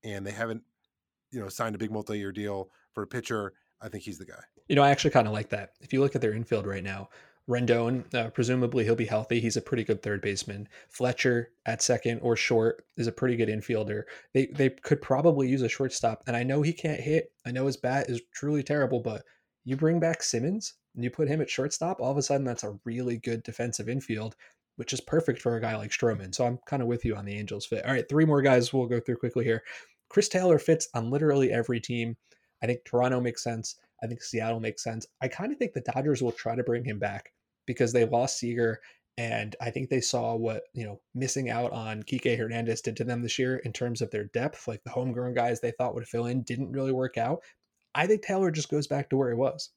[0.03, 0.63] and they haven't
[1.31, 4.43] you know signed a big multi-year deal for a pitcher, I think he's the guy.
[4.69, 5.71] You know, I actually kind of like that.
[5.81, 7.09] If you look at their infield right now,
[7.49, 9.39] Rendon, uh, presumably he'll be healthy.
[9.39, 10.67] He's a pretty good third baseman.
[10.89, 14.05] Fletcher at second or short is a pretty good infielder.
[14.33, 16.23] They they could probably use a shortstop.
[16.27, 17.33] And I know he can't hit.
[17.45, 19.25] I know his bat is truly terrible, but
[19.65, 22.65] you bring back Simmons and you put him at shortstop, all of a sudden that's
[22.65, 24.37] a really good defensive infield,
[24.77, 26.35] which is perfect for a guy like Stroman.
[26.35, 27.85] So I'm kind of with you on the Angels fit.
[27.85, 29.63] All right, three more guys we'll go through quickly here.
[30.09, 32.17] Chris Taylor fits on literally every team.
[32.63, 33.77] I think Toronto makes sense.
[34.03, 35.07] I think Seattle makes sense.
[35.21, 37.33] I kind of think the Dodgers will try to bring him back
[37.67, 38.81] because they lost Seager
[39.17, 43.05] and I think they saw what, you know, missing out on Kike Hernandez did to
[43.05, 44.67] them this year in terms of their depth.
[44.67, 47.43] Like the homegrown guys they thought would fill in didn't really work out.
[47.95, 49.71] I think Taylor just goes back to where he was.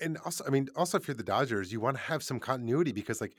[0.00, 2.92] And also, I mean, also if you're the Dodgers, you want to have some continuity
[2.92, 3.34] because, like,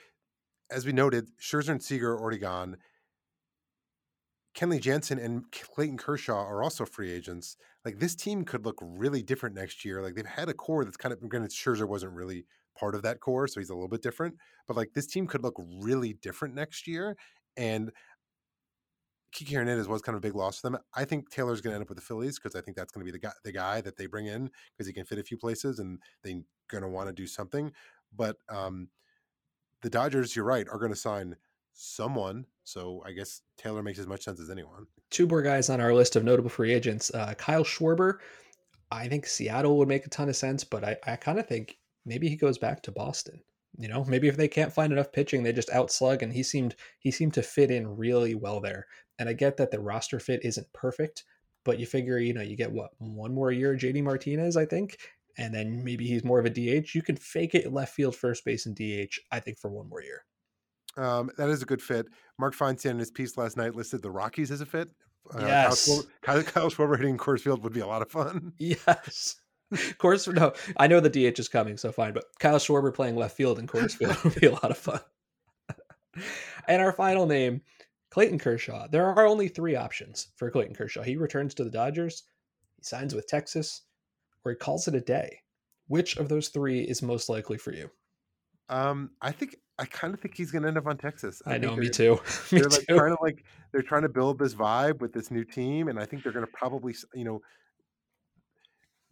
[0.70, 2.78] as we noted, Scherzer and Seager are already gone.
[4.56, 7.58] Kenley Jansen and Clayton Kershaw are also free agents.
[7.84, 10.02] Like this team could look really different next year.
[10.02, 12.46] Like they've had a core that's kind of granted Scherzer wasn't really
[12.78, 14.36] part of that core, so he's a little bit different.
[14.68, 17.18] But like this team could look really different next year.
[17.58, 17.92] And
[19.36, 20.80] Kike Hernandez was kind of a big loss for them.
[20.96, 23.06] I think Taylor's going to end up with the Phillies because I think that's going
[23.06, 25.24] to be the guy, the guy that they bring in because he can fit a
[25.24, 27.72] few places and they're going to want to do something.
[28.16, 28.90] But um,
[29.82, 31.36] the Dodgers, you're right, are going to sign
[31.74, 32.46] someone.
[32.64, 34.86] So I guess Taylor makes as much sense as anyone.
[35.10, 37.12] Two more guys on our list of notable free agents.
[37.14, 38.20] Uh, Kyle Schwarber.
[38.92, 41.78] I think Seattle would make a ton of sense, but I, I kind of think
[42.06, 43.42] maybe he goes back to Boston.
[43.80, 46.76] You know, maybe if they can't find enough pitching, they just outslug, and he seemed
[47.00, 48.86] he seemed to fit in really well there.
[49.18, 51.24] And I get that the roster fit isn't perfect,
[51.66, 54.98] but you figure, you know, you get what one more year, JD Martinez, I think,
[55.38, 56.94] and then maybe he's more of a DH.
[56.94, 59.18] You can fake it left field, first base, and DH.
[59.32, 60.24] I think for one more year.
[60.98, 62.08] Um, that is a good fit.
[62.40, 64.90] Mark Feinsand in his piece last night listed the Rockies as a fit.
[65.34, 68.54] Uh, yes, Kyle Kyle Schwarber hitting Coors Field would be a lot of fun.
[68.58, 69.38] Yes.
[69.74, 72.14] Coors, no, I know the DH is coming, so fine.
[72.14, 75.00] But Kyle Schwarber playing left field in Coors Field would be a lot of fun.
[76.68, 77.62] and our final name,
[78.12, 78.88] Clayton Kershaw.
[78.88, 81.02] There are only three options for Clayton Kershaw.
[81.02, 82.24] He returns to the Dodgers,
[82.78, 83.82] he signs with Texas,
[84.46, 85.40] or he calls it a day.
[85.88, 87.90] Which of those three is most likely for you?
[88.70, 91.42] Um, I think I kind of think he's going to end up on Texas.
[91.46, 92.20] I, I know, me too.
[92.52, 92.96] me they're like too.
[92.96, 96.06] trying to like they're trying to build this vibe with this new team, and I
[96.06, 97.42] think they're going to probably you know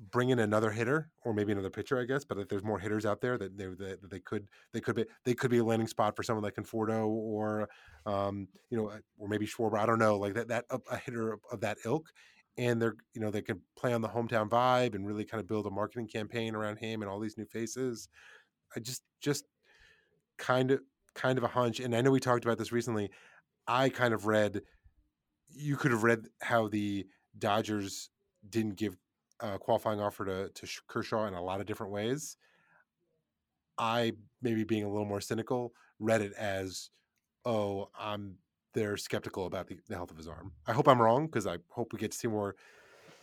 [0.10, 2.24] bring in another hitter or maybe another pitcher, I guess.
[2.24, 5.06] But if there's more hitters out there that they that they could they could be
[5.26, 7.68] they could be a landing spot for someone like Conforto or
[8.06, 9.80] um, you know or maybe Schwarber.
[9.80, 12.08] I don't know, like that that a hitter of that ilk.
[12.58, 15.48] And they're you know they can play on the hometown vibe and really kind of
[15.48, 18.10] build a marketing campaign around him and all these new faces.
[18.76, 19.46] I just just
[20.42, 20.82] kind of
[21.14, 23.12] kind of a hunch, and I know we talked about this recently.
[23.68, 24.62] I kind of read
[25.54, 27.06] you could have read how the
[27.38, 28.10] Dodgers
[28.50, 28.98] didn't give
[29.40, 32.38] a qualifying offer to, to Kershaw in a lot of different ways.
[33.78, 36.90] I maybe being a little more cynical read it as,
[37.46, 38.38] oh, I'm
[38.74, 40.54] they're skeptical about the, the health of his arm.
[40.66, 42.56] I hope I'm wrong because I hope we get to see more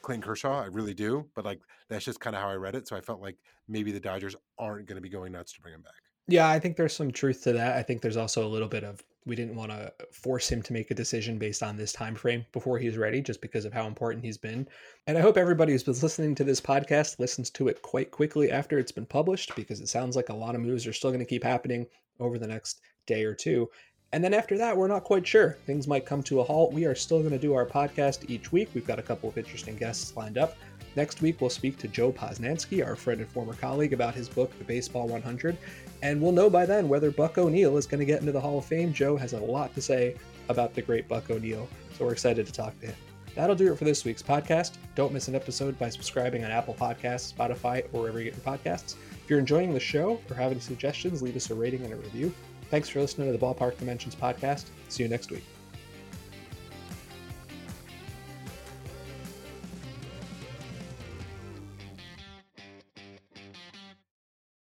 [0.03, 0.63] Clayton Kershaw.
[0.63, 2.87] I really do, but like that's just kind of how I read it.
[2.87, 5.75] So I felt like maybe the Dodgers aren't going to be going nuts to bring
[5.75, 6.08] him back.
[6.29, 7.77] Yeah, I think there's some truth to that.
[7.77, 10.73] I think there's also a little bit of we didn't want to force him to
[10.73, 13.87] make a decision based on this time frame before he's ready just because of how
[13.87, 14.67] important he's been.
[15.07, 18.51] And I hope everybody who's been listening to this podcast listens to it quite quickly
[18.51, 21.21] after it's been published because it sounds like a lot of moves are still going
[21.21, 21.87] to keep happening
[22.21, 23.69] over the next day or two.
[24.13, 25.59] And then after that, we're not quite sure.
[25.67, 26.73] Things might come to a halt.
[26.73, 28.71] We are still going to do our podcast each week.
[28.73, 30.57] We've got a couple of interesting guests lined up.
[30.99, 34.51] Next week, we'll speak to Joe Posnanski, our friend and former colleague, about his book,
[34.59, 35.57] The Baseball 100.
[36.03, 38.59] And we'll know by then whether Buck O'Neil is going to get into the Hall
[38.59, 38.93] of Fame.
[38.93, 40.17] Joe has a lot to say
[40.49, 42.97] about the great Buck O'Neil, so we're excited to talk to him.
[43.37, 44.79] That'll do it for this week's podcast.
[44.97, 48.57] Don't miss an episode by subscribing on Apple Podcasts, Spotify, or wherever you get your
[48.57, 48.97] podcasts.
[49.23, 51.97] If you're enjoying the show or have any suggestions, leave us a rating and a
[51.97, 52.35] review.
[52.73, 54.65] Thanks for listening to the Ballpark Dimensions podcast.
[54.89, 55.45] See you next week.